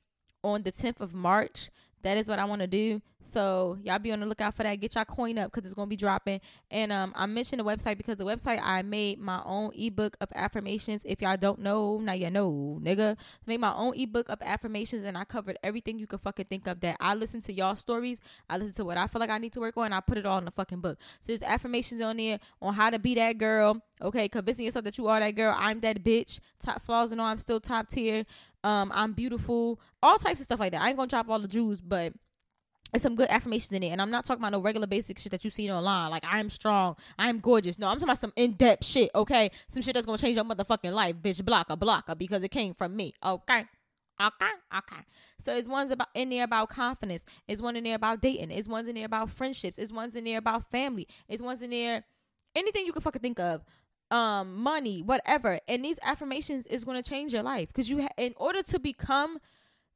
on 0.43 0.63
the 0.63 0.71
10th 0.71 1.01
of 1.01 1.13
March. 1.13 1.69
That 2.03 2.17
is 2.17 2.27
what 2.27 2.39
I 2.39 2.45
want 2.45 2.61
to 2.61 2.67
do. 2.67 3.01
So 3.25 3.77
y'all 3.83 3.99
be 3.99 4.11
on 4.11 4.19
the 4.19 4.25
lookout 4.25 4.55
for 4.55 4.63
that. 4.63 4.75
Get 4.75 4.95
y'all 4.95 5.03
coin 5.03 5.37
up 5.37 5.51
because 5.51 5.65
it's 5.65 5.73
gonna 5.73 5.87
be 5.87 5.95
dropping. 5.95 6.41
And 6.69 6.91
um, 6.91 7.11
I 7.15 7.25
mentioned 7.25 7.59
the 7.59 7.63
website 7.63 7.97
because 7.97 8.17
the 8.17 8.25
website 8.25 8.59
I 8.61 8.83
made 8.83 9.19
my 9.19 9.41
own 9.43 9.71
ebook 9.75 10.15
of 10.21 10.29
affirmations. 10.35 11.03
If 11.05 11.21
y'all 11.21 11.35
don't 11.35 11.59
know, 11.59 11.99
now 11.99 12.13
you 12.13 12.29
know, 12.29 12.79
nigga. 12.81 13.17
Made 13.47 13.59
my 13.59 13.73
own 13.73 13.97
ebook 13.97 14.29
of 14.29 14.39
affirmations, 14.41 15.03
and 15.03 15.17
I 15.17 15.23
covered 15.23 15.57
everything 15.63 15.97
you 15.97 16.07
could 16.07 16.21
fucking 16.21 16.45
think 16.45 16.67
of. 16.67 16.79
That 16.81 16.97
I 16.99 17.15
listen 17.15 17.41
to 17.41 17.53
y'all 17.53 17.75
stories. 17.75 18.21
I 18.49 18.57
listen 18.57 18.75
to 18.75 18.85
what 18.85 18.97
I 18.97 19.07
feel 19.07 19.19
like 19.19 19.29
I 19.31 19.39
need 19.39 19.53
to 19.53 19.59
work 19.59 19.75
on. 19.77 19.91
I 19.91 20.01
put 20.01 20.17
it 20.17 20.25
all 20.25 20.37
in 20.37 20.45
the 20.45 20.51
fucking 20.51 20.81
book. 20.81 20.99
So 21.21 21.27
there's 21.27 21.41
affirmations 21.41 22.01
on 22.01 22.17
there 22.17 22.39
on 22.61 22.73
how 22.75 22.89
to 22.91 22.99
be 22.99 23.15
that 23.15 23.37
girl. 23.37 23.81
Okay, 24.01 24.29
convincing 24.29 24.65
yourself 24.65 24.85
that 24.85 24.97
you 24.97 25.07
are 25.07 25.19
that 25.19 25.31
girl. 25.31 25.55
I'm 25.57 25.79
that 25.79 26.03
bitch. 26.03 26.39
Top 26.59 26.81
flaws 26.81 27.11
and 27.11 27.19
all. 27.19 27.27
I'm 27.27 27.39
still 27.39 27.59
top 27.59 27.89
tier. 27.89 28.25
Um, 28.63 28.91
I'm 28.95 29.13
beautiful. 29.13 29.79
All 30.01 30.17
types 30.17 30.39
of 30.39 30.45
stuff 30.45 30.59
like 30.59 30.71
that. 30.71 30.81
I 30.81 30.89
ain't 30.89 30.97
gonna 30.97 31.07
drop 31.07 31.29
all 31.29 31.39
the 31.39 31.47
jewels, 31.47 31.81
but 31.81 32.13
it's 32.93 33.03
some 33.03 33.15
good 33.15 33.29
affirmations 33.29 33.71
in 33.71 33.83
it. 33.83 33.89
And 33.89 34.01
I'm 34.01 34.11
not 34.11 34.25
talking 34.25 34.41
about 34.41 34.53
no 34.53 34.61
regular 34.61 34.87
basic 34.87 35.19
shit 35.19 35.31
that 35.31 35.43
you 35.43 35.49
see 35.49 35.69
online. 35.71 36.11
Like 36.11 36.25
I 36.25 36.39
am 36.39 36.49
strong, 36.49 36.95
I 37.17 37.29
am 37.29 37.39
gorgeous. 37.39 37.77
No, 37.77 37.87
I'm 37.87 37.95
talking 37.95 38.09
about 38.09 38.19
some 38.19 38.33
in 38.35 38.53
depth 38.53 38.85
shit. 38.85 39.09
Okay, 39.13 39.51
some 39.69 39.81
shit 39.81 39.93
that's 39.93 40.05
gonna 40.05 40.17
change 40.17 40.35
your 40.35 40.45
motherfucking 40.45 40.93
life, 40.93 41.15
bitch. 41.15 41.43
Blocker, 41.43 41.75
blocker, 41.75 42.15
because 42.15 42.43
it 42.43 42.49
came 42.49 42.73
from 42.73 42.95
me. 42.95 43.13
Okay. 43.23 43.65
Okay, 44.21 44.51
okay. 44.77 45.01
So 45.39 45.53
it's 45.53 45.67
one's 45.67 45.91
about 45.91 46.07
in 46.13 46.29
there 46.29 46.45
about 46.45 46.69
confidence. 46.69 47.25
It's 47.49 47.61
one 47.61 47.75
in 47.75 47.83
there 47.83 47.95
about 47.95 48.21
dating. 48.21 48.49
It's 48.51 48.67
one's 48.67 48.87
in 48.87 48.95
there 48.95 49.05
about 49.05 49.29
friendships. 49.29 49.77
It's 49.77 49.91
one's 49.91 50.15
in 50.15 50.23
there 50.23 50.37
about 50.37 50.69
family. 50.69 51.05
It's 51.27 51.41
one's 51.41 51.61
in 51.61 51.71
there 51.71 52.05
anything 52.55 52.85
you 52.85 52.93
can 52.93 53.01
fucking 53.01 53.21
think 53.21 53.39
of 53.39 53.63
um 54.11 54.61
money 54.61 55.01
whatever 55.01 55.59
and 55.67 55.83
these 55.83 55.97
affirmations 56.03 56.67
is 56.67 56.83
going 56.83 57.01
to 57.01 57.07
change 57.07 57.33
your 57.33 57.41
life 57.41 57.67
because 57.69 57.89
you 57.89 58.03
ha- 58.03 58.07
in 58.17 58.33
order 58.37 58.61
to 58.61 58.79
become 58.79 59.39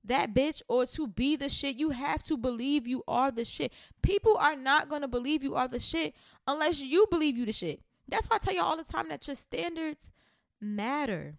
that 0.10 0.34
bitch 0.34 0.62
or 0.67 0.86
to 0.86 1.08
be 1.08 1.36
the 1.36 1.50
shit. 1.50 1.78
You 1.78 1.91
have 1.91 2.22
to 2.24 2.38
believe 2.38 2.88
you 2.88 3.04
are 3.08 3.32
the 3.32 3.45
shit. 3.45 3.72
People 4.02 4.38
are 4.38 4.56
not 4.56 4.89
going 4.89 5.02
to 5.02 5.08
believe 5.08 5.43
you 5.43 5.56
are 5.56 5.67
the 5.67 5.80
shit 5.80 6.13
unless 6.45 6.82
you 6.82 7.08
believe 7.10 7.38
you 7.38 7.45
the 7.45 7.54
shit. 7.54 7.82
That's 8.08 8.28
why 8.28 8.36
i 8.36 8.39
tell 8.39 8.54
you 8.54 8.62
all 8.62 8.78
the 8.78 8.84
time 8.84 9.10
that 9.10 9.26
your 9.28 9.36
standards 9.36 10.12
matter. 10.60 11.38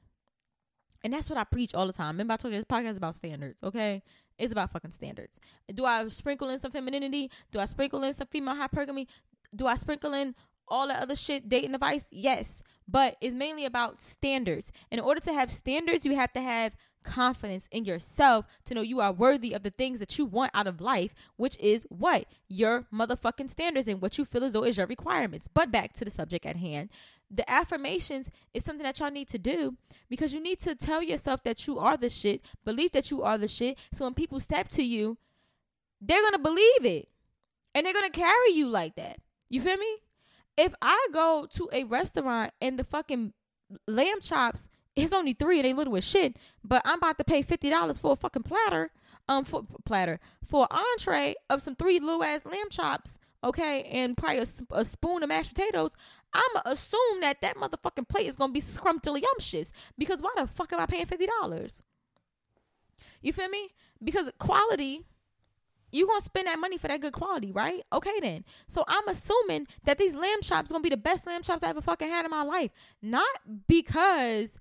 And 1.02 1.12
that's 1.12 1.28
what 1.28 1.38
i 1.38 1.44
preach 1.44 1.74
all 1.74 1.86
the 1.86 1.92
time. 1.92 2.14
Remember 2.14 2.34
i 2.34 2.36
told 2.36 2.54
you 2.54 2.58
this 2.58 2.64
podcast 2.64 2.92
is 2.92 2.96
about 2.98 3.16
standards 3.16 3.62
okay? 3.62 4.02
It's 4.38 4.52
about 4.52 4.72
fucking 4.72 4.92
standards. 4.92 5.38
Do 5.74 5.84
i 5.84 6.06
sprinkle 6.08 6.48
in 6.48 6.58
some 6.58 6.72
femininity? 6.72 7.30
Do 7.50 7.58
i 7.58 7.64
sprinkle 7.66 8.02
in 8.04 8.12
some 8.14 8.28
female 8.28 8.54
hypergamy? 8.54 9.06
Do 9.54 9.66
i 9.66 9.74
sprinkle 9.74 10.14
in 10.14 10.34
all 10.68 10.86
that 10.86 11.02
other 11.02 11.16
shit, 11.16 11.48
dating 11.48 11.74
advice, 11.74 12.06
yes. 12.10 12.62
But 12.90 13.16
it's 13.20 13.34
mainly 13.34 13.64
about 13.64 14.00
standards. 14.00 14.72
In 14.90 15.00
order 15.00 15.20
to 15.20 15.32
have 15.32 15.52
standards, 15.52 16.04
you 16.04 16.16
have 16.16 16.32
to 16.32 16.40
have 16.40 16.74
confidence 17.02 17.68
in 17.70 17.84
yourself 17.84 18.46
to 18.64 18.74
know 18.74 18.80
you 18.80 19.00
are 19.00 19.12
worthy 19.12 19.52
of 19.52 19.62
the 19.62 19.70
things 19.70 20.00
that 20.00 20.18
you 20.18 20.24
want 20.24 20.50
out 20.54 20.66
of 20.66 20.80
life, 20.80 21.14
which 21.36 21.56
is 21.58 21.86
what? 21.88 22.26
Your 22.48 22.86
motherfucking 22.92 23.50
standards 23.50 23.88
and 23.88 24.02
what 24.02 24.18
you 24.18 24.24
feel 24.24 24.44
as 24.44 24.52
though 24.52 24.64
is 24.64 24.76
your 24.76 24.86
requirements. 24.86 25.48
But 25.52 25.70
back 25.70 25.94
to 25.94 26.04
the 26.04 26.10
subject 26.10 26.44
at 26.44 26.56
hand. 26.56 26.90
The 27.30 27.48
affirmations 27.48 28.30
is 28.52 28.64
something 28.64 28.82
that 28.82 28.98
y'all 28.98 29.10
need 29.10 29.28
to 29.28 29.38
do 29.38 29.76
because 30.08 30.34
you 30.34 30.42
need 30.42 30.58
to 30.60 30.74
tell 30.74 31.00
yourself 31.00 31.44
that 31.44 31.66
you 31.68 31.78
are 31.78 31.96
the 31.96 32.10
shit, 32.10 32.42
believe 32.64 32.90
that 32.92 33.10
you 33.12 33.22
are 33.22 33.38
the 33.38 33.46
shit. 33.46 33.78
So 33.92 34.04
when 34.04 34.14
people 34.14 34.40
step 34.40 34.68
to 34.70 34.82
you, 34.82 35.16
they're 36.00 36.22
gonna 36.22 36.38
believe 36.38 36.84
it. 36.84 37.08
And 37.72 37.86
they're 37.86 37.92
gonna 37.92 38.10
carry 38.10 38.50
you 38.50 38.68
like 38.68 38.96
that. 38.96 39.20
You 39.48 39.60
feel 39.60 39.76
me? 39.76 39.98
If 40.60 40.74
I 40.82 41.08
go 41.12 41.46
to 41.54 41.68
a 41.72 41.84
restaurant 41.84 42.52
and 42.60 42.78
the 42.78 42.84
fucking 42.84 43.32
lamb 43.86 44.20
chops 44.20 44.68
it's 44.96 45.12
only 45.12 45.32
three, 45.32 45.62
they 45.62 45.72
little 45.72 45.96
as 45.96 46.04
shit, 46.04 46.36
but 46.64 46.82
I'm 46.84 46.98
about 46.98 47.18
to 47.18 47.24
pay 47.24 47.42
fifty 47.42 47.70
dollars 47.70 47.98
for 47.98 48.12
a 48.12 48.16
fucking 48.16 48.42
platter, 48.42 48.90
um, 49.28 49.44
for 49.44 49.64
platter 49.84 50.20
for 50.44 50.66
an 50.70 50.78
entree 50.78 51.34
of 51.48 51.62
some 51.62 51.76
three 51.76 52.00
little 52.00 52.22
ass 52.24 52.44
lamb 52.44 52.70
chops, 52.70 53.18
okay, 53.44 53.84
and 53.84 54.16
probably 54.16 54.38
a, 54.38 54.46
a 54.72 54.84
spoon 54.84 55.22
of 55.22 55.28
mashed 55.28 55.54
potatoes. 55.54 55.94
I'ma 56.32 56.62
assume 56.66 57.20
that 57.20 57.40
that 57.40 57.56
motherfucking 57.56 58.08
plate 58.08 58.26
is 58.26 58.36
gonna 58.36 58.52
be 58.52 58.60
scrumptious 58.60 59.72
because 59.96 60.20
why 60.22 60.30
the 60.36 60.46
fuck 60.46 60.72
am 60.72 60.80
I 60.80 60.86
paying 60.86 61.06
fifty 61.06 61.26
dollars? 61.40 61.82
You 63.22 63.32
feel 63.32 63.48
me? 63.48 63.70
Because 64.02 64.30
quality 64.38 65.02
you 65.90 66.06
gonna 66.06 66.20
spend 66.20 66.46
that 66.46 66.58
money 66.58 66.78
for 66.78 66.88
that 66.88 67.00
good 67.00 67.12
quality, 67.12 67.52
right? 67.52 67.82
Okay 67.92 68.20
then. 68.20 68.44
So 68.66 68.84
I'm 68.86 69.08
assuming 69.08 69.66
that 69.84 69.98
these 69.98 70.14
lamb 70.14 70.40
chops 70.42 70.70
are 70.70 70.74
gonna 70.74 70.82
be 70.82 70.90
the 70.90 70.96
best 70.96 71.26
lamb 71.26 71.42
chops 71.42 71.62
I 71.62 71.70
ever 71.70 71.80
fucking 71.80 72.08
had 72.08 72.24
in 72.24 72.30
my 72.30 72.42
life. 72.42 72.70
Not 73.02 73.28
because 73.66 74.58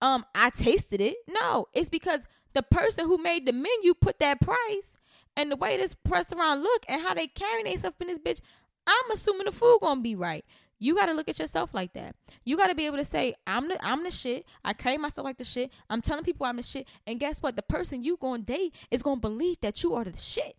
um 0.00 0.24
I 0.34 0.50
tasted 0.50 1.00
it. 1.00 1.16
No, 1.28 1.66
it's 1.72 1.88
because 1.88 2.20
the 2.54 2.62
person 2.62 3.06
who 3.06 3.18
made 3.18 3.46
the 3.46 3.52
menu 3.52 3.94
put 3.94 4.18
that 4.18 4.40
price 4.40 4.96
and 5.36 5.50
the 5.50 5.56
way 5.56 5.76
this 5.76 5.96
restaurant 6.08 6.60
look 6.60 6.84
and 6.88 7.02
how 7.02 7.14
they 7.14 7.26
carrying 7.26 7.64
themselves 7.64 7.96
in 8.00 8.08
this 8.08 8.18
bitch. 8.18 8.40
I'm 8.86 9.10
assuming 9.12 9.46
the 9.46 9.52
food 9.52 9.78
gonna 9.80 10.00
be 10.00 10.14
right. 10.14 10.44
You 10.82 10.96
got 10.96 11.06
to 11.06 11.12
look 11.12 11.28
at 11.28 11.38
yourself 11.38 11.72
like 11.72 11.92
that. 11.92 12.16
You 12.44 12.56
got 12.56 12.66
to 12.66 12.74
be 12.74 12.86
able 12.86 12.96
to 12.96 13.04
say, 13.04 13.34
"I'm 13.46 13.68
the 13.68 13.78
I'm 13.86 14.02
the 14.02 14.10
shit. 14.10 14.44
I 14.64 14.72
carry 14.72 14.98
myself 14.98 15.24
like 15.24 15.38
the 15.38 15.44
shit. 15.44 15.70
I'm 15.88 16.02
telling 16.02 16.24
people 16.24 16.44
I'm 16.44 16.56
the 16.56 16.62
shit." 16.64 16.88
And 17.06 17.20
guess 17.20 17.40
what? 17.40 17.54
The 17.54 17.62
person 17.62 18.02
you 18.02 18.16
going 18.16 18.44
to 18.44 18.52
date 18.52 18.74
is 18.90 19.00
going 19.00 19.18
to 19.18 19.20
believe 19.20 19.60
that 19.60 19.84
you 19.84 19.94
are 19.94 20.02
the 20.02 20.16
shit. 20.16 20.56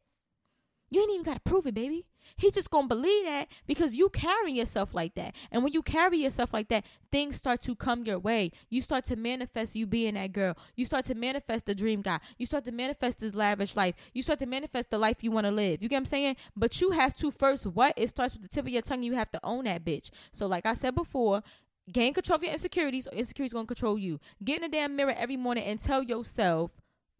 You 0.89 1.01
ain't 1.01 1.11
even 1.11 1.23
got 1.25 1.33
to 1.33 1.41
prove 1.41 1.67
it, 1.67 1.73
baby. 1.73 2.05
He 2.35 2.51
just 2.51 2.69
gonna 2.69 2.87
believe 2.87 3.25
that 3.25 3.47
because 3.67 3.95
you 3.95 4.09
carry 4.09 4.53
yourself 4.53 4.93
like 4.93 5.15
that. 5.15 5.35
And 5.51 5.63
when 5.63 5.73
you 5.73 5.81
carry 5.81 6.17
yourself 6.17 6.53
like 6.53 6.69
that, 6.69 6.85
things 7.11 7.35
start 7.35 7.61
to 7.61 7.75
come 7.75 8.05
your 8.05 8.19
way. 8.19 8.51
You 8.69 8.81
start 8.81 9.05
to 9.05 9.15
manifest 9.15 9.75
you 9.75 9.85
being 9.85 10.15
that 10.15 10.33
girl. 10.33 10.57
You 10.75 10.85
start 10.85 11.05
to 11.05 11.15
manifest 11.15 11.65
the 11.65 11.75
dream 11.75 12.01
guy. 12.01 12.19
You 12.37 12.45
start 12.45 12.65
to 12.65 12.71
manifest 12.71 13.19
this 13.19 13.33
lavish 13.35 13.75
life. 13.75 13.95
You 14.13 14.21
start 14.21 14.39
to 14.39 14.45
manifest 14.45 14.89
the 14.89 14.97
life 14.97 15.23
you 15.23 15.31
want 15.31 15.45
to 15.45 15.51
live. 15.51 15.81
You 15.81 15.89
get 15.89 15.95
what 15.95 16.01
I'm 16.01 16.05
saying? 16.05 16.35
But 16.55 16.81
you 16.81 16.91
have 16.91 17.15
to 17.17 17.31
first 17.31 17.65
what? 17.65 17.93
It 17.97 18.09
starts 18.09 18.33
with 18.33 18.43
the 18.43 18.49
tip 18.49 18.65
of 18.65 18.69
your 18.69 18.81
tongue. 18.81 19.03
You 19.03 19.13
have 19.13 19.31
to 19.31 19.39
own 19.43 19.65
that 19.65 19.83
bitch. 19.83 20.09
So 20.31 20.45
like 20.47 20.65
I 20.65 20.73
said 20.73 20.95
before, 20.95 21.43
gain 21.91 22.13
control 22.13 22.37
of 22.37 22.43
your 22.43 22.51
insecurities 22.51 23.07
or 23.07 23.11
insecurities 23.13 23.53
gonna 23.53 23.65
control 23.65 23.97
you. 23.97 24.19
Get 24.43 24.57
in 24.57 24.61
the 24.63 24.69
damn 24.69 24.95
mirror 24.95 25.13
every 25.17 25.37
morning 25.37 25.65
and 25.65 25.79
tell 25.79 26.03
yourself 26.03 26.71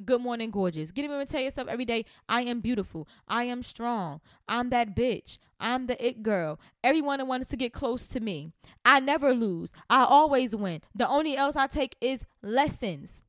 Good 0.03 0.21
morning, 0.21 0.49
gorgeous. 0.49 0.91
Get 0.91 1.05
him 1.05 1.11
and 1.11 1.29
tell 1.29 1.41
yourself 1.41 1.67
every 1.67 1.85
day, 1.85 2.05
I 2.27 2.41
am 2.41 2.61
beautiful. 2.61 3.07
I 3.27 3.43
am 3.43 3.61
strong. 3.61 4.21
I'm 4.47 4.69
that 4.71 4.95
bitch. 4.95 5.37
I'm 5.59 5.85
the 5.85 6.05
it 6.05 6.23
girl. 6.23 6.59
Everyone 6.83 7.25
wants 7.27 7.47
to 7.49 7.57
get 7.57 7.73
close 7.73 8.07
to 8.07 8.19
me. 8.19 8.51
I 8.83 8.99
never 8.99 9.33
lose. 9.33 9.71
I 9.89 10.03
always 10.03 10.55
win. 10.55 10.81
The 10.95 11.07
only 11.07 11.37
else 11.37 11.55
I 11.55 11.67
take 11.67 11.95
is 12.01 12.25
lessons. 12.41 13.23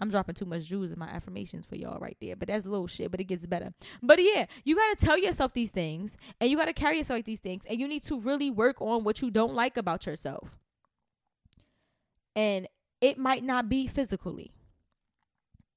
I'm 0.00 0.10
dropping 0.10 0.34
too 0.34 0.46
much 0.46 0.64
jewels 0.64 0.90
in 0.90 0.98
my 0.98 1.06
affirmations 1.08 1.64
for 1.64 1.76
y'all 1.76 2.00
right 2.00 2.16
there, 2.20 2.34
but 2.34 2.48
that's 2.48 2.66
little 2.66 2.88
shit, 2.88 3.10
but 3.10 3.20
it 3.20 3.24
gets 3.24 3.46
better. 3.46 3.72
But 4.02 4.20
yeah, 4.20 4.46
you 4.64 4.74
got 4.74 4.98
to 4.98 5.04
tell 5.04 5.18
yourself 5.18 5.54
these 5.54 5.70
things 5.70 6.16
and 6.40 6.50
you 6.50 6.56
got 6.56 6.64
to 6.64 6.72
carry 6.72 6.98
yourself 6.98 7.18
like 7.18 7.24
these 7.24 7.40
things 7.40 7.64
and 7.68 7.78
you 7.78 7.86
need 7.86 8.02
to 8.04 8.18
really 8.18 8.50
work 8.50 8.80
on 8.80 9.04
what 9.04 9.22
you 9.22 9.30
don't 9.30 9.54
like 9.54 9.76
about 9.76 10.06
yourself. 10.06 10.56
And 12.34 12.66
it 13.00 13.18
might 13.18 13.44
not 13.44 13.68
be 13.68 13.86
physically. 13.86 14.52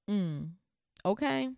Mm. 0.10 0.50
Okay. 1.04 1.50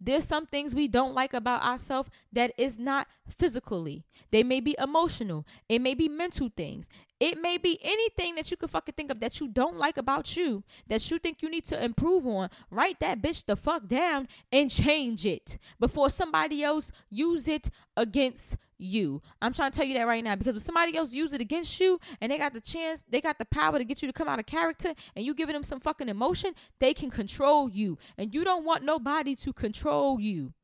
There's 0.00 0.26
some 0.26 0.46
things 0.46 0.74
we 0.74 0.88
don't 0.88 1.14
like 1.14 1.34
about 1.34 1.62
ourselves 1.62 2.10
that 2.32 2.52
is 2.58 2.78
not 2.78 3.06
physically. 3.28 4.04
They 4.30 4.42
may 4.42 4.60
be 4.60 4.76
emotional. 4.78 5.46
It 5.68 5.80
may 5.80 5.94
be 5.94 6.08
mental 6.08 6.50
things. 6.56 6.88
It 7.20 7.38
may 7.40 7.58
be 7.58 7.78
anything 7.82 8.34
that 8.36 8.50
you 8.50 8.56
could 8.56 8.70
fucking 8.70 8.94
think 8.94 9.10
of 9.10 9.20
that 9.20 9.40
you 9.40 9.48
don't 9.48 9.76
like 9.76 9.98
about 9.98 10.38
you, 10.38 10.64
that 10.88 11.08
you 11.10 11.18
think 11.18 11.42
you 11.42 11.50
need 11.50 11.66
to 11.66 11.84
improve 11.84 12.26
on. 12.26 12.48
Write 12.70 12.98
that 13.00 13.20
bitch 13.20 13.44
the 13.44 13.56
fuck 13.56 13.86
down 13.86 14.26
and 14.50 14.70
change 14.70 15.26
it 15.26 15.58
before 15.78 16.08
somebody 16.08 16.62
else 16.62 16.90
use 17.10 17.46
it 17.46 17.68
against 17.94 18.56
you. 18.78 19.20
I'm 19.42 19.52
trying 19.52 19.70
to 19.70 19.78
tell 19.78 19.86
you 19.86 19.92
that 19.98 20.06
right 20.06 20.24
now 20.24 20.34
because 20.34 20.56
if 20.56 20.62
somebody 20.62 20.96
else 20.96 21.12
use 21.12 21.34
it 21.34 21.42
against 21.42 21.78
you 21.78 22.00
and 22.22 22.32
they 22.32 22.38
got 22.38 22.54
the 22.54 22.60
chance, 22.60 23.04
they 23.06 23.20
got 23.20 23.38
the 23.38 23.44
power 23.44 23.76
to 23.76 23.84
get 23.84 24.00
you 24.00 24.08
to 24.08 24.14
come 24.14 24.28
out 24.28 24.38
of 24.38 24.46
character 24.46 24.94
and 25.14 25.22
you 25.22 25.34
giving 25.34 25.52
them 25.52 25.62
some 25.62 25.80
fucking 25.80 26.08
emotion, 26.08 26.54
they 26.78 26.94
can 26.94 27.10
control 27.10 27.68
you. 27.68 27.98
And 28.16 28.32
you 28.32 28.44
don't 28.44 28.64
want 28.64 28.82
nobody 28.82 29.36
to 29.36 29.52
control 29.52 30.18
you. 30.18 30.54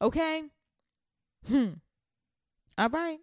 Okay? 0.00 0.44
Hmm. 1.46 1.74
All 2.78 2.88
right. 2.88 3.18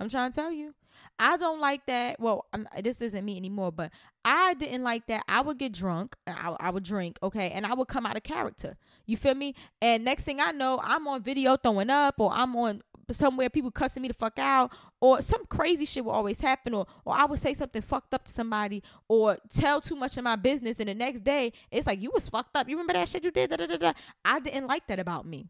I'm 0.00 0.08
trying 0.08 0.30
to 0.30 0.34
tell 0.34 0.52
you. 0.52 0.74
I 1.18 1.36
don't 1.36 1.60
like 1.60 1.86
that. 1.86 2.20
Well, 2.20 2.46
I'm, 2.52 2.68
this 2.82 3.00
isn't 3.00 3.24
me 3.24 3.36
anymore, 3.36 3.72
but 3.72 3.90
I 4.24 4.54
didn't 4.54 4.82
like 4.82 5.06
that. 5.06 5.24
I 5.28 5.40
would 5.40 5.58
get 5.58 5.72
drunk. 5.72 6.16
Uh, 6.26 6.34
I, 6.36 6.68
I 6.68 6.70
would 6.70 6.84
drink, 6.84 7.18
okay, 7.22 7.50
and 7.50 7.66
I 7.66 7.74
would 7.74 7.88
come 7.88 8.06
out 8.06 8.16
of 8.16 8.22
character. 8.22 8.76
You 9.06 9.16
feel 9.16 9.34
me? 9.34 9.54
And 9.80 10.04
next 10.04 10.24
thing 10.24 10.40
I 10.40 10.52
know, 10.52 10.80
I'm 10.82 11.06
on 11.08 11.22
video 11.22 11.56
throwing 11.56 11.90
up, 11.90 12.16
or 12.18 12.32
I'm 12.32 12.54
on 12.56 12.82
somewhere 13.10 13.48
people 13.48 13.70
cussing 13.70 14.02
me 14.02 14.08
the 14.08 14.14
fuck 14.14 14.38
out 14.38 14.72
or 15.00 15.22
some 15.22 15.44
crazy 15.46 15.84
shit 15.84 16.04
will 16.04 16.12
always 16.12 16.40
happen 16.40 16.74
or 16.74 16.86
or 17.04 17.14
I 17.14 17.24
would 17.24 17.38
say 17.38 17.54
something 17.54 17.82
fucked 17.82 18.12
up 18.12 18.24
to 18.24 18.32
somebody 18.32 18.82
or 19.08 19.38
tell 19.54 19.80
too 19.80 19.94
much 19.94 20.16
of 20.16 20.24
my 20.24 20.36
business 20.36 20.80
and 20.80 20.88
the 20.88 20.94
next 20.94 21.22
day 21.22 21.52
it's 21.70 21.86
like 21.86 22.02
you 22.02 22.10
was 22.12 22.28
fucked 22.28 22.56
up. 22.56 22.68
You 22.68 22.76
remember 22.76 22.94
that 22.94 23.08
shit 23.08 23.24
you 23.24 23.30
did? 23.30 23.50
Da, 23.50 23.56
da, 23.56 23.76
da. 23.76 23.92
I 24.24 24.40
didn't 24.40 24.66
like 24.66 24.86
that 24.88 24.98
about 24.98 25.26
me. 25.26 25.48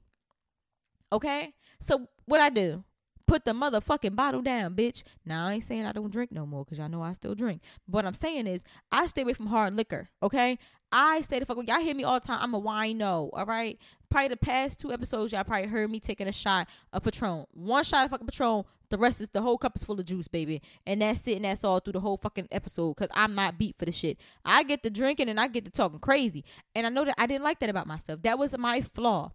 Okay? 1.12 1.54
So 1.80 2.08
what 2.26 2.40
I 2.40 2.50
do? 2.50 2.84
Put 3.26 3.44
the 3.44 3.52
motherfucking 3.52 4.14
bottle 4.14 4.40
down, 4.40 4.74
bitch. 4.74 5.02
Now 5.24 5.48
I 5.48 5.54
ain't 5.54 5.64
saying 5.64 5.84
I 5.84 5.92
don't 5.92 6.12
drink 6.12 6.30
no 6.30 6.46
more 6.46 6.64
because 6.64 6.78
y'all 6.78 6.88
know 6.88 7.02
I 7.02 7.12
still 7.12 7.34
drink. 7.34 7.60
But 7.88 7.96
what 7.96 8.06
I'm 8.06 8.14
saying 8.14 8.46
is 8.46 8.62
I 8.92 9.06
stay 9.06 9.22
away 9.22 9.32
from 9.32 9.46
hard 9.46 9.74
liquor. 9.74 10.10
Okay, 10.22 10.58
I 10.92 11.20
stay 11.22 11.40
the 11.40 11.46
fuck. 11.46 11.58
Y'all 11.66 11.80
hear 11.80 11.94
me 11.94 12.04
all 12.04 12.20
the 12.20 12.26
time. 12.26 12.38
I'm 12.40 12.54
a 12.54 12.60
wino. 12.60 13.30
All 13.32 13.46
right. 13.46 13.78
Probably 14.08 14.28
the 14.28 14.36
past 14.36 14.78
two 14.78 14.92
episodes, 14.92 15.32
y'all 15.32 15.44
probably 15.44 15.66
heard 15.66 15.90
me 15.90 15.98
taking 15.98 16.28
a 16.28 16.32
shot 16.32 16.68
of 16.92 17.02
Patron. 17.02 17.44
One 17.52 17.82
shot 17.82 18.04
of 18.04 18.12
fucking 18.12 18.26
Patron. 18.26 18.64
The 18.88 18.98
rest 18.98 19.20
is 19.20 19.28
the 19.30 19.42
whole 19.42 19.58
cup 19.58 19.74
is 19.74 19.82
full 19.82 19.98
of 19.98 20.06
juice, 20.06 20.28
baby. 20.28 20.62
And 20.86 21.02
that's 21.02 21.26
it. 21.26 21.36
And 21.36 21.44
that's 21.44 21.64
all 21.64 21.80
through 21.80 21.94
the 21.94 22.00
whole 22.00 22.16
fucking 22.16 22.46
episode. 22.52 22.94
Cause 22.94 23.08
I'm 23.12 23.34
not 23.34 23.58
beat 23.58 23.74
for 23.78 23.84
the 23.84 23.90
shit. 23.90 24.18
I 24.44 24.62
get 24.62 24.84
to 24.84 24.90
drinking 24.90 25.28
and 25.28 25.40
I 25.40 25.48
get 25.48 25.64
to 25.64 25.72
talking 25.72 25.98
crazy. 25.98 26.44
And 26.74 26.86
I 26.86 26.90
know 26.90 27.04
that 27.04 27.16
I 27.18 27.26
didn't 27.26 27.44
like 27.44 27.58
that 27.58 27.70
about 27.70 27.88
myself. 27.88 28.22
That 28.22 28.38
was 28.38 28.56
my 28.56 28.80
flaw. 28.80 29.32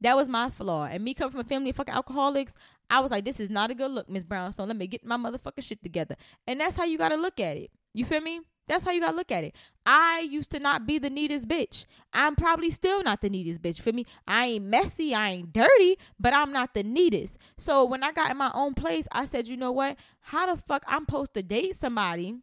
That 0.00 0.16
was 0.16 0.28
my 0.28 0.50
flaw. 0.50 0.84
And 0.84 1.02
me 1.02 1.14
coming 1.14 1.32
from 1.32 1.40
a 1.40 1.44
family 1.44 1.70
of 1.70 1.76
fucking 1.76 1.94
alcoholics, 1.94 2.54
I 2.90 3.00
was 3.00 3.10
like, 3.10 3.24
this 3.24 3.40
is 3.40 3.50
not 3.50 3.70
a 3.70 3.74
good 3.74 3.90
look, 3.90 4.08
Miss 4.08 4.24
Brownstone. 4.24 4.68
Let 4.68 4.76
me 4.76 4.86
get 4.86 5.04
my 5.04 5.16
motherfucking 5.16 5.62
shit 5.62 5.82
together. 5.82 6.16
And 6.46 6.60
that's 6.60 6.76
how 6.76 6.84
you 6.84 6.98
gotta 6.98 7.16
look 7.16 7.40
at 7.40 7.56
it. 7.56 7.70
You 7.94 8.04
feel 8.04 8.20
me? 8.20 8.40
That's 8.66 8.84
how 8.84 8.92
you 8.92 9.00
gotta 9.00 9.16
look 9.16 9.30
at 9.30 9.44
it. 9.44 9.54
I 9.84 10.26
used 10.28 10.50
to 10.52 10.58
not 10.58 10.86
be 10.86 10.98
the 10.98 11.10
neatest 11.10 11.48
bitch. 11.48 11.86
I'm 12.12 12.34
probably 12.34 12.70
still 12.70 13.02
not 13.02 13.20
the 13.20 13.28
neatest 13.28 13.62
bitch. 13.62 13.80
For 13.80 13.92
me, 13.92 14.06
I 14.26 14.46
ain't 14.46 14.64
messy, 14.64 15.14
I 15.14 15.30
ain't 15.30 15.52
dirty, 15.52 15.98
but 16.18 16.34
I'm 16.34 16.52
not 16.52 16.74
the 16.74 16.82
neatest. 16.82 17.36
So 17.58 17.84
when 17.84 18.02
I 18.02 18.12
got 18.12 18.30
in 18.30 18.36
my 18.36 18.50
own 18.54 18.74
place, 18.74 19.06
I 19.12 19.26
said, 19.26 19.48
you 19.48 19.56
know 19.56 19.72
what? 19.72 19.96
How 20.20 20.54
the 20.54 20.60
fuck 20.60 20.82
I'm 20.86 21.02
supposed 21.02 21.34
to 21.34 21.42
date 21.42 21.76
somebody 21.76 22.36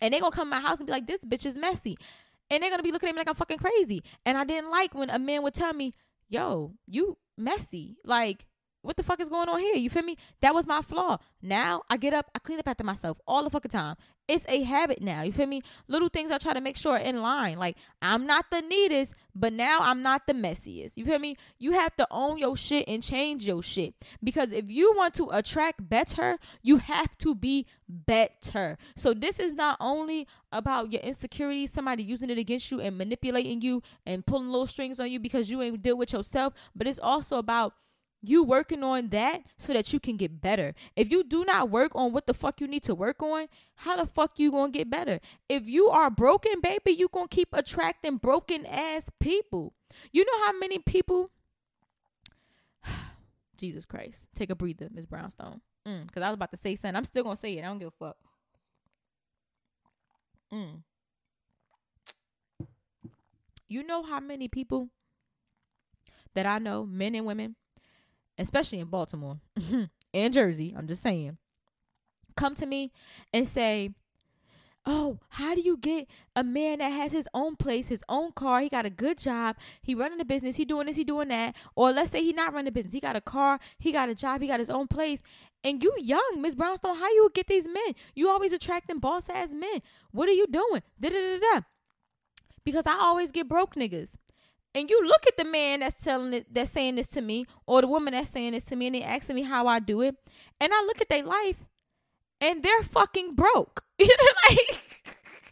and 0.00 0.14
they 0.14 0.20
gonna 0.20 0.34
come 0.34 0.48
to 0.48 0.56
my 0.56 0.60
house 0.60 0.78
and 0.78 0.86
be 0.86 0.92
like, 0.92 1.06
this 1.06 1.24
bitch 1.24 1.46
is 1.46 1.56
messy. 1.56 1.96
And 2.50 2.62
they're 2.62 2.70
gonna 2.70 2.82
be 2.82 2.92
looking 2.92 3.08
at 3.08 3.14
me 3.14 3.20
like 3.20 3.28
I'm 3.28 3.34
fucking 3.34 3.58
crazy. 3.58 4.02
And 4.26 4.36
I 4.36 4.44
didn't 4.44 4.70
like 4.70 4.94
when 4.94 5.10
a 5.10 5.18
man 5.18 5.42
would 5.42 5.54
tell 5.54 5.72
me, 5.72 5.94
yo, 6.30 6.74
you 6.86 7.18
messy. 7.36 7.96
Like, 8.04 8.46
what 8.82 8.96
the 8.96 9.02
fuck 9.02 9.20
is 9.20 9.28
going 9.28 9.48
on 9.48 9.58
here? 9.58 9.76
You 9.76 9.90
feel 9.90 10.02
me? 10.02 10.16
That 10.40 10.54
was 10.54 10.66
my 10.66 10.82
flaw. 10.82 11.18
Now 11.42 11.82
I 11.90 11.96
get 11.96 12.14
up, 12.14 12.30
I 12.34 12.38
clean 12.38 12.58
up 12.58 12.68
after 12.68 12.84
myself 12.84 13.18
all 13.26 13.44
the 13.44 13.50
fucking 13.50 13.70
time. 13.70 13.96
It's 14.26 14.46
a 14.48 14.62
habit 14.62 15.02
now. 15.02 15.22
You 15.22 15.32
feel 15.32 15.46
me? 15.46 15.60
Little 15.88 16.08
things 16.08 16.30
I 16.30 16.38
try 16.38 16.52
to 16.52 16.60
make 16.60 16.76
sure 16.76 16.96
in 16.96 17.20
line. 17.20 17.58
Like 17.58 17.76
I'm 18.00 18.26
not 18.26 18.46
the 18.50 18.62
neatest, 18.62 19.14
but 19.34 19.52
now 19.52 19.80
I'm 19.80 20.02
not 20.02 20.26
the 20.26 20.32
messiest. 20.32 20.96
You 20.96 21.04
feel 21.04 21.18
me? 21.18 21.36
You 21.58 21.72
have 21.72 21.96
to 21.96 22.06
own 22.10 22.38
your 22.38 22.56
shit 22.56 22.88
and 22.88 23.02
change 23.02 23.44
your 23.44 23.62
shit. 23.62 23.94
Because 24.22 24.52
if 24.52 24.70
you 24.70 24.94
want 24.96 25.14
to 25.14 25.28
attract 25.32 25.88
better, 25.88 26.38
you 26.62 26.78
have 26.78 27.18
to 27.18 27.34
be 27.34 27.66
better. 27.88 28.78
So 28.96 29.12
this 29.12 29.38
is 29.40 29.52
not 29.52 29.76
only 29.80 30.26
about 30.52 30.92
your 30.92 31.02
insecurities, 31.02 31.72
somebody 31.72 32.02
using 32.02 32.30
it 32.30 32.38
against 32.38 32.70
you 32.70 32.80
and 32.80 32.96
manipulating 32.96 33.60
you 33.60 33.82
and 34.06 34.24
pulling 34.24 34.48
little 34.48 34.66
strings 34.66 35.00
on 35.00 35.10
you 35.10 35.18
because 35.18 35.50
you 35.50 35.60
ain't 35.60 35.82
deal 35.82 35.96
with 35.96 36.12
yourself, 36.12 36.54
but 36.74 36.86
it's 36.86 37.00
also 37.00 37.36
about 37.38 37.74
you 38.22 38.42
working 38.44 38.82
on 38.82 39.08
that 39.08 39.42
so 39.56 39.72
that 39.72 39.92
you 39.92 40.00
can 40.00 40.16
get 40.16 40.40
better. 40.40 40.74
If 40.94 41.10
you 41.10 41.24
do 41.24 41.44
not 41.44 41.70
work 41.70 41.92
on 41.94 42.12
what 42.12 42.26
the 42.26 42.34
fuck 42.34 42.60
you 42.60 42.66
need 42.68 42.82
to 42.84 42.94
work 42.94 43.22
on, 43.22 43.46
how 43.76 43.96
the 43.96 44.06
fuck 44.06 44.38
you 44.38 44.50
gonna 44.50 44.70
get 44.70 44.90
better? 44.90 45.20
If 45.48 45.66
you 45.66 45.88
are 45.88 46.10
broken, 46.10 46.60
baby, 46.60 46.92
you 46.92 47.08
gonna 47.08 47.28
keep 47.28 47.48
attracting 47.52 48.18
broken 48.18 48.66
ass 48.66 49.10
people. 49.20 49.72
You 50.12 50.24
know 50.24 50.46
how 50.46 50.52
many 50.58 50.78
people 50.78 51.30
Jesus 53.58 53.86
Christ. 53.86 54.26
Take 54.34 54.50
a 54.50 54.54
breather, 54.54 54.88
Miss 54.92 55.06
Brownstone. 55.06 55.60
Mm, 55.86 56.12
Cause 56.12 56.22
I 56.22 56.28
was 56.28 56.34
about 56.34 56.50
to 56.50 56.56
say 56.58 56.76
something. 56.76 56.96
I'm 56.96 57.04
still 57.06 57.24
gonna 57.24 57.36
say 57.36 57.56
it. 57.56 57.60
I 57.64 57.68
don't 57.68 57.78
give 57.78 57.88
a 57.88 58.04
fuck. 58.04 58.16
Mm. 60.52 60.82
You 63.68 63.82
know 63.84 64.02
how 64.02 64.20
many 64.20 64.48
people 64.48 64.88
that 66.34 66.44
I 66.44 66.58
know, 66.58 66.84
men 66.84 67.14
and 67.14 67.24
women, 67.24 67.56
especially 68.40 68.80
in 68.80 68.88
Baltimore 68.88 69.38
and 70.14 70.32
Jersey, 70.32 70.74
I'm 70.76 70.86
just 70.86 71.02
saying, 71.02 71.38
come 72.36 72.54
to 72.56 72.66
me 72.66 72.92
and 73.32 73.48
say, 73.48 73.90
Oh, 74.86 75.18
how 75.28 75.54
do 75.54 75.60
you 75.60 75.76
get 75.76 76.08
a 76.34 76.42
man 76.42 76.78
that 76.78 76.88
has 76.88 77.12
his 77.12 77.28
own 77.34 77.54
place, 77.56 77.88
his 77.88 78.02
own 78.08 78.32
car, 78.32 78.62
he 78.62 78.70
got 78.70 78.86
a 78.86 78.90
good 78.90 79.18
job, 79.18 79.56
he 79.82 79.94
running 79.94 80.18
a 80.20 80.24
business, 80.24 80.56
he 80.56 80.64
doing 80.64 80.86
this, 80.86 80.96
he 80.96 81.04
doing 81.04 81.28
that, 81.28 81.54
or 81.76 81.92
let's 81.92 82.10
say 82.10 82.22
he 82.22 82.32
not 82.32 82.54
running 82.54 82.68
a 82.68 82.72
business, 82.72 82.94
he 82.94 83.00
got 83.00 83.14
a 83.14 83.20
car, 83.20 83.60
he 83.78 83.92
got 83.92 84.08
a 84.08 84.14
job, 84.14 84.40
he 84.40 84.48
got 84.48 84.58
his 84.58 84.70
own 84.70 84.88
place, 84.88 85.20
and 85.62 85.82
you 85.82 85.94
young, 85.98 86.38
Miss 86.38 86.54
Brownstone, 86.54 86.96
how 86.96 87.08
you 87.10 87.30
get 87.34 87.46
these 87.46 87.66
men? 87.66 87.94
You 88.14 88.30
always 88.30 88.52
attracting 88.52 88.98
boss 88.98 89.28
ass 89.28 89.50
men. 89.52 89.82
What 90.10 90.28
are 90.28 90.32
you 90.32 90.46
doing? 90.46 90.82
Da 90.98 91.10
da 91.10 91.38
da 91.38 91.38
da. 91.38 91.60
Because 92.64 92.84
I 92.86 92.96
always 93.00 93.30
get 93.30 93.48
broke 93.48 93.74
niggas 93.74 94.14
and 94.74 94.88
you 94.88 95.04
look 95.04 95.26
at 95.26 95.36
the 95.36 95.44
man 95.44 95.80
that's 95.80 96.02
telling 96.02 96.32
it 96.32 96.52
that's 96.52 96.70
saying 96.70 96.96
this 96.96 97.06
to 97.08 97.20
me 97.20 97.46
or 97.66 97.80
the 97.80 97.88
woman 97.88 98.12
that's 98.12 98.30
saying 98.30 98.52
this 98.52 98.64
to 98.64 98.76
me 98.76 98.86
and 98.86 98.94
they 98.94 99.02
asking 99.02 99.36
me 99.36 99.42
how 99.42 99.66
I 99.66 99.78
do 99.80 100.00
it 100.00 100.14
and 100.60 100.72
I 100.72 100.84
look 100.84 101.00
at 101.00 101.08
their 101.08 101.24
life 101.24 101.64
and 102.40 102.62
they're 102.62 102.82
fucking 102.82 103.34
broke. 103.34 103.84
You 104.00 104.06
know 104.06 104.32
like 104.48 104.80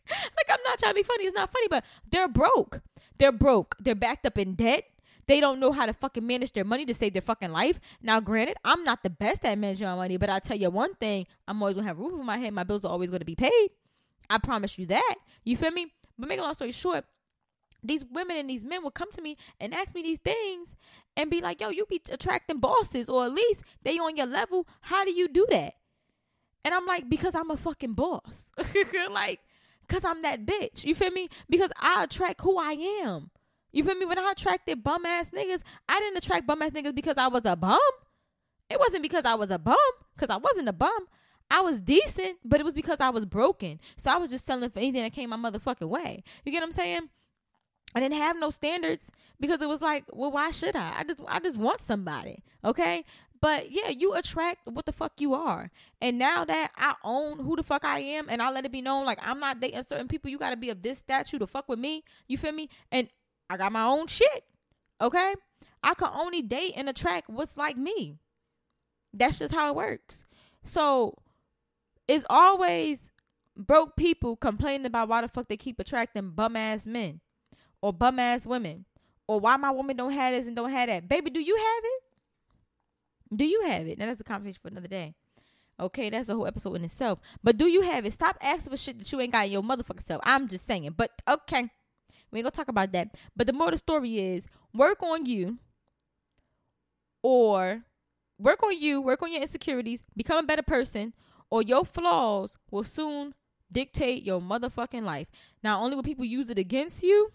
like 0.10 0.48
I'm 0.48 0.62
not 0.64 0.78
trying 0.78 0.92
to 0.92 0.94
be 0.94 1.02
funny, 1.02 1.24
it's 1.24 1.34
not 1.34 1.52
funny, 1.52 1.68
but 1.68 1.84
they're 2.10 2.28
broke. 2.28 2.80
They're 3.18 3.32
broke. 3.32 3.76
They're 3.78 3.94
backed 3.94 4.24
up 4.24 4.38
in 4.38 4.54
debt. 4.54 4.84
They 5.26 5.40
don't 5.40 5.60
know 5.60 5.72
how 5.72 5.84
to 5.84 5.92
fucking 5.92 6.26
manage 6.26 6.52
their 6.52 6.64
money 6.64 6.86
to 6.86 6.94
save 6.94 7.12
their 7.12 7.20
fucking 7.20 7.52
life. 7.52 7.78
Now, 8.00 8.18
granted, 8.20 8.56
I'm 8.64 8.82
not 8.84 9.02
the 9.02 9.10
best 9.10 9.44
at 9.44 9.58
managing 9.58 9.86
my 9.86 9.94
money, 9.94 10.16
but 10.16 10.30
I 10.30 10.38
tell 10.38 10.56
you 10.56 10.70
one 10.70 10.94
thing, 10.94 11.26
I'm 11.46 11.62
always 11.62 11.74
gonna 11.74 11.86
have 11.86 11.98
roof 11.98 12.14
over 12.14 12.24
my 12.24 12.38
head. 12.38 12.54
My 12.54 12.64
bills 12.64 12.84
are 12.86 12.90
always 12.90 13.10
gonna 13.10 13.26
be 13.26 13.34
paid. 13.34 13.68
I 14.30 14.38
promise 14.38 14.78
you 14.78 14.86
that. 14.86 15.16
You 15.44 15.56
feel 15.56 15.70
me? 15.70 15.92
But 16.18 16.28
make 16.28 16.38
a 16.38 16.42
long 16.42 16.54
story 16.54 16.72
short, 16.72 17.04
these 17.82 18.04
women 18.04 18.36
and 18.36 18.50
these 18.50 18.64
men 18.64 18.82
would 18.84 18.94
come 18.94 19.10
to 19.12 19.22
me 19.22 19.36
and 19.60 19.74
ask 19.74 19.94
me 19.94 20.02
these 20.02 20.18
things 20.18 20.74
and 21.16 21.30
be 21.30 21.40
like, 21.40 21.60
yo, 21.60 21.70
you 21.70 21.86
be 21.86 22.00
attracting 22.10 22.58
bosses 22.58 23.08
or 23.08 23.24
at 23.26 23.32
least 23.32 23.62
they 23.82 23.98
on 23.98 24.16
your 24.16 24.26
level. 24.26 24.66
How 24.82 25.04
do 25.04 25.12
you 25.12 25.28
do 25.28 25.46
that? 25.50 25.74
And 26.64 26.74
I'm 26.74 26.86
like, 26.86 27.08
because 27.08 27.34
I'm 27.34 27.50
a 27.50 27.56
fucking 27.56 27.94
boss. 27.94 28.50
like, 29.10 29.40
cause 29.88 30.04
I'm 30.04 30.22
that 30.22 30.44
bitch. 30.44 30.84
You 30.84 30.94
feel 30.94 31.10
me? 31.10 31.28
Because 31.48 31.70
I 31.80 32.04
attract 32.04 32.40
who 32.42 32.58
I 32.58 32.72
am. 33.02 33.30
You 33.72 33.84
feel 33.84 33.94
me? 33.94 34.06
When 34.06 34.18
I 34.18 34.32
attracted 34.32 34.82
bum 34.82 35.06
ass 35.06 35.30
niggas, 35.30 35.62
I 35.88 36.00
didn't 36.00 36.18
attract 36.18 36.46
bum 36.46 36.62
ass 36.62 36.70
niggas 36.70 36.94
because 36.94 37.16
I 37.16 37.28
was 37.28 37.42
a 37.44 37.56
bum. 37.56 37.78
It 38.70 38.78
wasn't 38.78 39.02
because 39.02 39.24
I 39.24 39.34
was 39.34 39.50
a 39.50 39.58
bum, 39.58 39.76
because 40.14 40.30
I 40.30 40.36
wasn't 40.36 40.68
a 40.68 40.72
bum. 40.72 41.06
I 41.50 41.60
was 41.60 41.80
decent, 41.80 42.38
but 42.44 42.60
it 42.60 42.64
was 42.64 42.74
because 42.74 42.98
I 43.00 43.10
was 43.10 43.24
broken. 43.24 43.80
So 43.96 44.10
I 44.10 44.16
was 44.16 44.30
just 44.30 44.44
selling 44.44 44.68
for 44.70 44.78
anything 44.78 45.02
that 45.02 45.12
came 45.12 45.30
my 45.30 45.36
motherfucking 45.36 45.88
way. 45.88 46.22
You 46.44 46.52
get 46.52 46.58
what 46.58 46.66
I'm 46.66 46.72
saying? 46.72 47.08
I 47.94 48.00
didn't 48.00 48.18
have 48.18 48.38
no 48.38 48.50
standards 48.50 49.10
because 49.40 49.62
it 49.62 49.68
was 49.68 49.82
like, 49.82 50.04
well, 50.12 50.30
why 50.30 50.50
should 50.50 50.76
I? 50.76 50.94
I 50.98 51.04
just 51.04 51.20
I 51.26 51.38
just 51.40 51.56
want 51.56 51.80
somebody. 51.80 52.42
Okay? 52.64 53.04
But 53.40 53.70
yeah, 53.70 53.88
you 53.88 54.14
attract 54.14 54.66
what 54.66 54.84
the 54.84 54.92
fuck 54.92 55.20
you 55.20 55.32
are. 55.34 55.70
And 56.00 56.18
now 56.18 56.44
that 56.44 56.72
I 56.76 56.94
own 57.04 57.38
who 57.38 57.56
the 57.56 57.62
fuck 57.62 57.84
I 57.84 58.00
am 58.00 58.26
and 58.28 58.42
I 58.42 58.50
let 58.50 58.64
it 58.64 58.72
be 58.72 58.82
known, 58.82 59.06
like 59.06 59.18
I'm 59.22 59.38
not 59.38 59.60
dating 59.60 59.84
certain 59.84 60.08
people, 60.08 60.30
you 60.30 60.38
gotta 60.38 60.56
be 60.56 60.70
of 60.70 60.82
this 60.82 60.98
statue 60.98 61.38
to 61.38 61.46
fuck 61.46 61.68
with 61.68 61.78
me. 61.78 62.04
You 62.26 62.36
feel 62.36 62.52
me? 62.52 62.68
And 62.90 63.08
I 63.48 63.56
got 63.56 63.72
my 63.72 63.84
own 63.84 64.06
shit. 64.08 64.44
Okay? 65.00 65.34
I 65.82 65.94
can 65.94 66.10
only 66.12 66.42
date 66.42 66.72
and 66.76 66.88
attract 66.88 67.30
what's 67.30 67.56
like 67.56 67.76
me. 67.76 68.16
That's 69.14 69.38
just 69.38 69.54
how 69.54 69.68
it 69.68 69.76
works. 69.76 70.24
So 70.64 71.14
it's 72.08 72.24
always 72.28 73.10
broke 73.56 73.96
people 73.96 74.36
complaining 74.36 74.86
about 74.86 75.08
why 75.08 75.20
the 75.20 75.28
fuck 75.28 75.48
they 75.48 75.56
keep 75.56 75.78
attracting 75.78 76.30
bum 76.30 76.56
ass 76.56 76.86
men 76.86 77.20
or 77.80 77.92
bum 77.92 78.18
ass 78.18 78.46
women 78.46 78.84
or 79.26 79.38
why 79.38 79.56
my 79.56 79.70
woman 79.70 79.96
don't 79.96 80.12
have 80.12 80.34
this 80.34 80.46
and 80.46 80.56
don't 80.56 80.70
have 80.70 80.88
that. 80.88 81.08
Baby, 81.08 81.30
do 81.30 81.40
you 81.40 81.56
have 81.56 81.84
it? 81.84 82.02
Do 83.36 83.44
you 83.44 83.62
have 83.66 83.86
it? 83.86 83.98
Now 83.98 84.06
that's 84.06 84.20
a 84.20 84.24
conversation 84.24 84.58
for 84.60 84.68
another 84.68 84.88
day. 84.88 85.14
Okay, 85.80 86.10
that's 86.10 86.28
a 86.28 86.34
whole 86.34 86.46
episode 86.46 86.74
in 86.74 86.84
itself. 86.84 87.20
But 87.44 87.56
do 87.56 87.66
you 87.66 87.82
have 87.82 88.04
it? 88.04 88.12
Stop 88.12 88.36
asking 88.42 88.70
for 88.70 88.76
shit 88.76 88.98
that 88.98 89.12
you 89.12 89.20
ain't 89.20 89.32
got 89.32 89.46
in 89.46 89.52
your 89.52 89.62
motherfucking 89.62 90.04
self. 90.04 90.20
I'm 90.24 90.48
just 90.48 90.66
saying. 90.66 90.94
But 90.96 91.22
okay, 91.28 91.70
we 92.30 92.38
ain't 92.38 92.44
gonna 92.44 92.50
talk 92.50 92.68
about 92.68 92.92
that. 92.92 93.14
But 93.36 93.46
the 93.46 93.52
more 93.52 93.70
the 93.70 93.76
story 93.76 94.18
is, 94.18 94.46
work 94.74 95.02
on 95.02 95.26
you, 95.26 95.58
or 97.22 97.82
work 98.38 98.62
on 98.62 98.80
you, 98.80 99.00
work 99.00 99.22
on 99.22 99.32
your 99.32 99.42
insecurities, 99.42 100.02
become 100.16 100.44
a 100.44 100.46
better 100.46 100.62
person, 100.62 101.12
or 101.50 101.62
your 101.62 101.84
flaws 101.84 102.58
will 102.70 102.84
soon 102.84 103.34
dictate 103.70 104.24
your 104.24 104.40
motherfucking 104.40 105.02
life. 105.02 105.28
Not 105.62 105.80
only 105.80 105.94
will 105.94 106.02
people 106.02 106.24
use 106.24 106.50
it 106.50 106.58
against 106.58 107.02
you, 107.02 107.30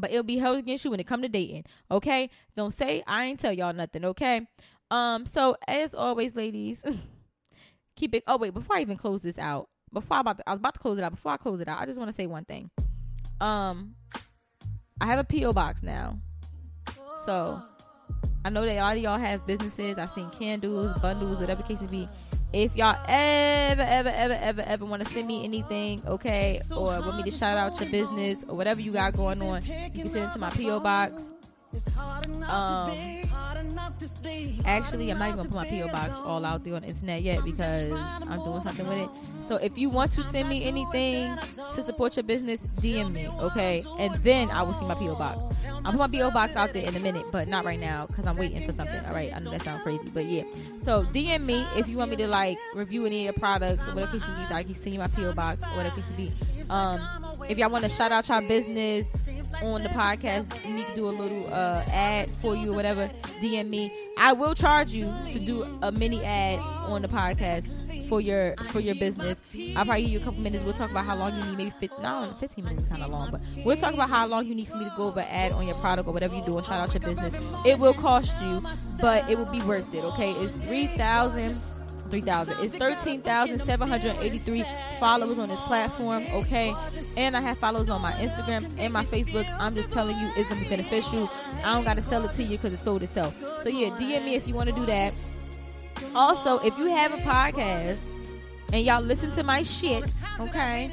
but 0.00 0.10
it'll 0.10 0.22
be 0.22 0.38
held 0.38 0.58
against 0.58 0.84
you 0.84 0.90
when 0.90 1.00
it 1.00 1.06
come 1.06 1.22
to 1.22 1.28
dating. 1.28 1.64
Okay? 1.90 2.30
Don't 2.56 2.72
say 2.72 3.02
I 3.06 3.26
ain't 3.26 3.40
tell 3.40 3.52
y'all 3.52 3.72
nothing, 3.72 4.04
okay? 4.04 4.46
Um, 4.90 5.26
so 5.26 5.56
as 5.66 5.94
always, 5.94 6.34
ladies, 6.34 6.82
keep 7.96 8.14
it 8.14 8.22
oh 8.26 8.38
wait, 8.38 8.54
before 8.54 8.76
I 8.76 8.80
even 8.80 8.96
close 8.96 9.22
this 9.22 9.38
out, 9.38 9.68
before 9.92 10.18
I 10.18 10.20
about 10.20 10.38
to, 10.38 10.48
I 10.48 10.52
was 10.52 10.60
about 10.60 10.74
to 10.74 10.80
close 10.80 10.98
it 10.98 11.04
out, 11.04 11.12
before 11.12 11.32
I 11.32 11.36
close 11.36 11.60
it 11.60 11.68
out, 11.68 11.80
I 11.80 11.86
just 11.86 11.98
want 11.98 12.08
to 12.08 12.14
say 12.14 12.26
one 12.26 12.44
thing. 12.44 12.70
Um 13.40 13.94
I 15.00 15.06
have 15.06 15.18
a 15.18 15.24
P.O. 15.24 15.52
box 15.52 15.82
now. 15.82 16.18
So 17.24 17.62
I 18.44 18.50
know 18.50 18.64
that 18.64 18.76
a 18.76 18.80
lot 18.80 18.96
of 18.96 19.02
y'all 19.02 19.18
have 19.18 19.46
businesses. 19.46 19.98
I've 19.98 20.10
seen 20.10 20.30
candles, 20.30 20.92
bundles, 21.00 21.38
whatever 21.38 21.62
case 21.62 21.82
it 21.82 21.90
be. 21.90 22.08
If 22.52 22.74
y'all 22.76 22.96
ever, 23.06 23.82
ever, 23.82 24.08
ever, 24.08 24.38
ever, 24.40 24.62
ever 24.62 24.84
want 24.86 25.04
to 25.04 25.12
send 25.12 25.28
me 25.28 25.44
anything, 25.44 26.02
okay, 26.06 26.58
or 26.70 26.86
want 27.00 27.18
me 27.18 27.22
to 27.24 27.30
shout 27.30 27.58
out 27.58 27.78
your 27.78 27.90
business 27.90 28.42
or 28.48 28.56
whatever 28.56 28.80
you 28.80 28.90
got 28.90 29.12
going 29.14 29.42
on, 29.42 29.62
you 29.66 29.90
can 29.94 30.08
send 30.08 30.30
it 30.30 30.32
to 30.32 30.38
my 30.38 30.48
PO 30.48 30.80
box. 30.80 31.34
Um, 32.48 32.96
actually, 34.64 35.10
I'm 35.10 35.18
not 35.18 35.28
even 35.28 35.36
gonna 35.38 35.48
put 35.48 35.54
my 35.54 35.68
PO 35.68 35.88
box 35.88 36.18
all 36.18 36.44
out 36.44 36.64
there 36.64 36.74
on 36.74 36.82
the 36.82 36.88
internet 36.88 37.22
yet 37.22 37.44
because 37.44 37.92
I'm 38.28 38.42
doing 38.42 38.62
something 38.62 38.86
with 38.86 38.98
it. 38.98 39.08
So 39.42 39.56
if 39.56 39.76
you 39.76 39.90
want 39.90 40.10
to 40.12 40.24
send 40.24 40.48
me 40.48 40.64
anything 40.64 41.36
to 41.74 41.82
support 41.82 42.16
your 42.16 42.22
business, 42.22 42.66
DM 42.66 43.12
me, 43.12 43.28
okay, 43.28 43.82
and 43.98 44.14
then 44.16 44.50
I 44.50 44.62
will 44.62 44.74
see 44.74 44.86
my 44.86 44.94
PO 44.94 45.14
box. 45.16 45.56
I'll 45.84 45.92
put 45.92 46.10
my 46.10 46.18
PO 46.18 46.30
box 46.30 46.56
out 46.56 46.72
there 46.72 46.86
in 46.86 46.96
a 46.96 47.00
minute, 47.00 47.26
but 47.30 47.48
not 47.48 47.64
right 47.64 47.80
now 47.80 48.06
because 48.06 48.26
I'm 48.26 48.36
waiting 48.36 48.66
for 48.66 48.72
something. 48.72 49.04
All 49.06 49.14
right, 49.14 49.32
I 49.34 49.38
know 49.38 49.50
that 49.50 49.62
sounds 49.62 49.82
crazy, 49.82 50.10
but 50.12 50.24
yeah. 50.26 50.44
So 50.78 51.04
DM 51.04 51.44
me 51.46 51.66
if 51.76 51.88
you 51.88 51.98
want 51.98 52.10
me 52.10 52.16
to 52.16 52.26
like 52.28 52.58
review 52.74 53.04
any 53.06 53.20
of 53.20 53.24
your 53.24 53.32
products 53.34 53.86
or 53.86 53.94
whatever 53.94 54.12
case 54.18 54.26
you 54.26 54.34
need. 54.34 54.52
I 54.52 54.62
can 54.62 54.74
send 54.74 54.94
you 54.94 55.00
my 55.00 55.06
PO 55.08 55.32
box 55.34 55.62
or 55.62 55.76
whatever 55.76 55.96
case 55.96 56.04
you 56.10 56.16
be. 56.16 56.32
Um, 56.70 57.00
if 57.48 57.58
y'all 57.58 57.70
want 57.70 57.84
to 57.84 57.88
shout 57.90 58.12
out 58.12 58.28
your 58.28 58.42
business 58.42 59.28
on 59.62 59.82
the 59.82 59.88
podcast, 59.88 60.48
me 60.72 60.84
do 60.94 61.08
a 61.08 61.10
little 61.10 61.46
uh, 61.52 61.82
ad 61.88 62.30
for 62.30 62.54
you 62.54 62.72
or 62.72 62.76
whatever. 62.76 63.10
DM 63.40 63.68
me. 63.68 63.92
I 64.18 64.32
will 64.32 64.54
charge 64.54 64.90
you 64.90 65.12
to 65.32 65.38
do 65.38 65.62
a 65.82 65.92
mini 65.92 66.22
ad 66.24 66.58
on 66.58 67.02
the 67.02 67.08
podcast 67.08 67.68
for 68.08 68.20
your 68.20 68.56
for 68.70 68.80
your 68.80 68.94
business. 68.96 69.40
I'll 69.76 69.84
probably 69.84 70.02
give 70.02 70.10
you 70.10 70.18
a 70.20 70.22
couple 70.22 70.40
minutes. 70.40 70.64
We'll 70.64 70.72
talk 70.74 70.90
about 70.90 71.04
how 71.04 71.16
long 71.16 71.36
you 71.36 71.42
need. 71.44 71.58
Maybe 71.58 71.70
15, 71.78 72.02
no, 72.02 72.34
15 72.40 72.64
minutes 72.64 72.82
is 72.84 72.88
kind 72.88 73.02
of 73.02 73.10
long, 73.10 73.30
but 73.30 73.40
we'll 73.64 73.76
talk 73.76 73.94
about 73.94 74.10
how 74.10 74.26
long 74.26 74.46
you 74.46 74.54
need 74.54 74.68
for 74.68 74.76
me 74.76 74.84
to 74.84 74.94
go 74.96 75.04
over 75.04 75.20
ad 75.20 75.52
on 75.52 75.66
your 75.66 75.76
product 75.76 76.08
or 76.08 76.12
whatever 76.12 76.34
you're 76.34 76.44
doing. 76.44 76.64
Shout 76.64 76.80
out 76.80 76.92
your 76.92 77.00
business. 77.00 77.34
It 77.64 77.78
will 77.78 77.94
cost 77.94 78.34
you, 78.42 78.62
but 79.00 79.28
it 79.30 79.38
will 79.38 79.46
be 79.46 79.62
worth 79.62 79.92
it. 79.94 80.04
Okay, 80.04 80.32
it's 80.32 80.54
three 80.54 80.86
thousand. 80.88 81.56
3,000. 82.08 82.56
It's 82.60 82.74
13,783 82.76 84.64
followers 84.98 85.38
on 85.38 85.48
this 85.48 85.60
platform, 85.62 86.24
okay? 86.32 86.74
And 87.16 87.36
I 87.36 87.40
have 87.40 87.58
followers 87.58 87.88
on 87.88 88.00
my 88.02 88.12
Instagram 88.12 88.68
and 88.78 88.92
my 88.92 89.04
Facebook. 89.04 89.48
I'm 89.58 89.74
just 89.74 89.92
telling 89.92 90.18
you, 90.18 90.30
it's 90.36 90.48
going 90.48 90.62
to 90.62 90.68
be 90.68 90.76
beneficial. 90.76 91.30
I 91.58 91.74
don't 91.74 91.84
got 91.84 91.96
to 91.96 92.02
sell 92.02 92.24
it 92.24 92.32
to 92.34 92.42
you 92.42 92.56
because 92.56 92.72
it 92.72 92.78
sold 92.78 93.02
itself. 93.02 93.34
So, 93.62 93.68
yeah, 93.68 93.90
DM 93.90 94.24
me 94.24 94.34
if 94.34 94.48
you 94.48 94.54
want 94.54 94.68
to 94.68 94.74
do 94.74 94.86
that. 94.86 95.14
Also, 96.14 96.58
if 96.60 96.76
you 96.78 96.86
have 96.86 97.12
a 97.12 97.18
podcast 97.18 98.06
and 98.72 98.84
y'all 98.84 99.02
listen 99.02 99.30
to 99.32 99.42
my 99.42 99.62
shit, 99.62 100.12
okay? 100.40 100.90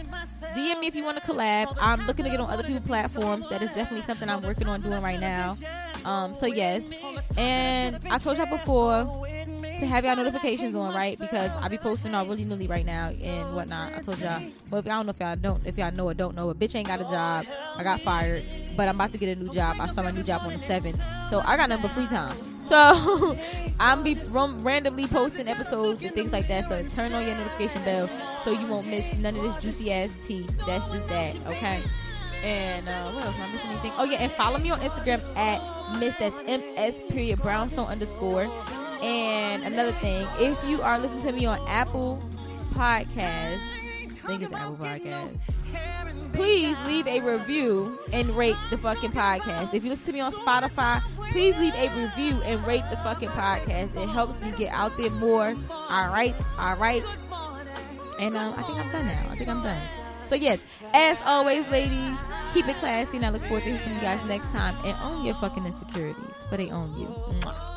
DM 0.55 0.79
me 0.79 0.87
if 0.87 0.95
you 0.95 1.03
want 1.03 1.21
to 1.21 1.23
collab. 1.23 1.75
I'm 1.81 2.05
looking 2.07 2.25
to 2.25 2.31
get 2.31 2.39
on 2.39 2.49
other 2.49 2.63
people's 2.63 2.85
platforms. 2.85 3.47
That 3.49 3.61
is 3.61 3.69
definitely 3.71 4.03
something 4.03 4.29
I'm 4.29 4.41
working 4.41 4.67
on 4.67 4.81
doing 4.81 5.01
right 5.01 5.19
now. 5.19 5.55
Um, 6.05 6.33
so 6.35 6.45
yes, 6.45 6.89
and 7.37 7.99
I 8.09 8.17
told 8.19 8.37
y'all 8.37 8.45
before 8.45 9.27
to 9.79 9.85
have 9.85 10.05
y'all 10.05 10.15
notifications 10.15 10.75
on, 10.75 10.93
right? 10.93 11.17
Because 11.19 11.51
I 11.57 11.67
be 11.67 11.77
posting 11.77 12.13
all 12.15 12.25
willy 12.25 12.45
nilly 12.45 12.67
right 12.67 12.85
now 12.85 13.09
and 13.09 13.55
whatnot. 13.55 13.93
I 13.93 14.01
told 14.01 14.19
y'all. 14.19 14.41
Well, 14.69 14.79
if 14.79 14.85
y'all 14.85 15.03
don't 15.03 15.05
know 15.05 15.11
if 15.11 15.19
y'all 15.19 15.35
don't, 15.35 15.65
if 15.65 15.77
y'all 15.77 15.91
know 15.91 16.07
or 16.07 16.13
don't 16.13 16.35
know, 16.35 16.49
a 16.49 16.55
bitch 16.55 16.75
ain't 16.75 16.87
got 16.87 17.01
a 17.01 17.05
job. 17.05 17.45
I 17.75 17.83
got 17.83 18.01
fired, 18.01 18.43
but 18.77 18.87
I'm 18.87 18.95
about 18.95 19.11
to 19.11 19.17
get 19.17 19.37
a 19.37 19.41
new 19.41 19.51
job. 19.53 19.77
I 19.79 19.87
start 19.89 20.05
my 20.05 20.11
new 20.11 20.23
job 20.23 20.41
on 20.43 20.53
the 20.53 20.59
seventh, 20.59 20.99
so 21.29 21.39
I 21.39 21.57
got 21.57 21.69
number 21.69 21.87
free 21.87 22.07
time. 22.07 22.37
So 22.65 23.37
I'm 23.79 24.01
be 24.01 24.15
ram- 24.31 24.57
randomly 24.63 25.05
posting 25.05 25.47
episodes 25.47 26.03
and 26.03 26.11
things 26.15 26.33
like 26.33 26.47
that. 26.47 26.65
So 26.65 26.83
turn 26.87 27.13
on 27.13 27.23
your 27.23 27.35
notification 27.35 27.83
bell 27.83 28.09
so 28.43 28.49
you 28.49 28.65
won't 28.65 28.87
miss 28.87 29.05
none 29.19 29.35
of 29.35 29.43
this 29.43 29.55
juicy 29.63 29.93
ass 29.93 30.17
tea. 30.23 30.47
That's 30.65 30.87
just 30.87 31.07
that, 31.09 31.35
okay? 31.45 31.79
And 32.43 32.89
uh, 32.89 33.11
what 33.11 33.23
else? 33.23 33.35
Am 33.37 33.49
I 33.49 33.53
missing 33.53 33.69
anything? 33.69 33.91
Oh 33.97 34.05
yeah, 34.05 34.17
and 34.17 34.31
follow 34.31 34.57
me 34.57 34.71
on 34.71 34.79
Instagram 34.79 35.21
at 35.37 35.99
Miss 35.99 36.15
that's 36.15 36.35
M 36.47 36.61
S 36.75 36.99
period 37.11 37.39
Brownstone 37.43 37.85
underscore. 37.85 38.49
And 39.05 39.63
another 39.63 39.91
thing, 39.93 40.27
if 40.39 40.61
you 40.67 40.81
are 40.81 40.97
listening 40.97 41.21
to 41.23 41.31
me 41.31 41.45
on 41.45 41.59
Apple 41.67 42.21
Podcasts, 42.71 43.59
I 44.01 44.27
think 44.27 44.41
it's 44.41 44.51
Apple 44.51 44.77
Podcasts. 44.77 46.33
Please 46.33 46.75
leave 46.85 47.05
a 47.07 47.19
review 47.19 47.99
and 48.11 48.29
rate 48.31 48.57
the 48.71 48.77
fucking 48.79 49.11
podcast. 49.11 49.73
If 49.73 49.83
you 49.83 49.91
listen 49.91 50.07
to 50.07 50.13
me 50.13 50.21
on 50.21 50.31
Spotify, 50.31 51.01
please 51.31 51.55
leave 51.57 51.75
a 51.75 51.89
review 52.01 52.41
and 52.41 52.65
rate 52.65 52.83
the 52.89 52.97
fucking 52.97 53.29
podcast. 53.29 53.95
It 53.95 54.09
helps 54.09 54.41
me 54.41 54.51
get 54.57 54.73
out 54.73 54.97
there 54.97 55.11
more. 55.11 55.55
All 55.69 56.07
right, 56.09 56.35
all 56.57 56.75
right. 56.77 57.03
And 58.19 58.35
um, 58.35 58.53
I 58.57 58.63
think 58.63 58.79
I'm 58.79 58.91
done 58.91 59.05
now. 59.05 59.27
I 59.29 59.35
think 59.35 59.49
I'm 59.49 59.61
done. 59.61 59.81
So 60.25 60.33
yes, 60.33 60.59
as 60.93 61.19
always, 61.25 61.67
ladies, 61.69 62.17
keep 62.53 62.67
it 62.67 62.77
classy, 62.77 63.17
and 63.17 63.25
I 63.25 63.29
look 63.29 63.43
forward 63.43 63.63
to 63.63 63.69
hearing 63.69 63.83
from 63.83 63.93
you 63.93 64.01
guys 64.01 64.25
next 64.25 64.47
time. 64.51 64.75
And 64.83 64.97
own 65.03 65.23
your 65.23 65.35
fucking 65.35 65.65
insecurities, 65.65 66.43
but 66.49 66.57
they 66.57 66.71
own 66.71 66.99
you. 66.99 67.07
Mwah. 67.41 67.74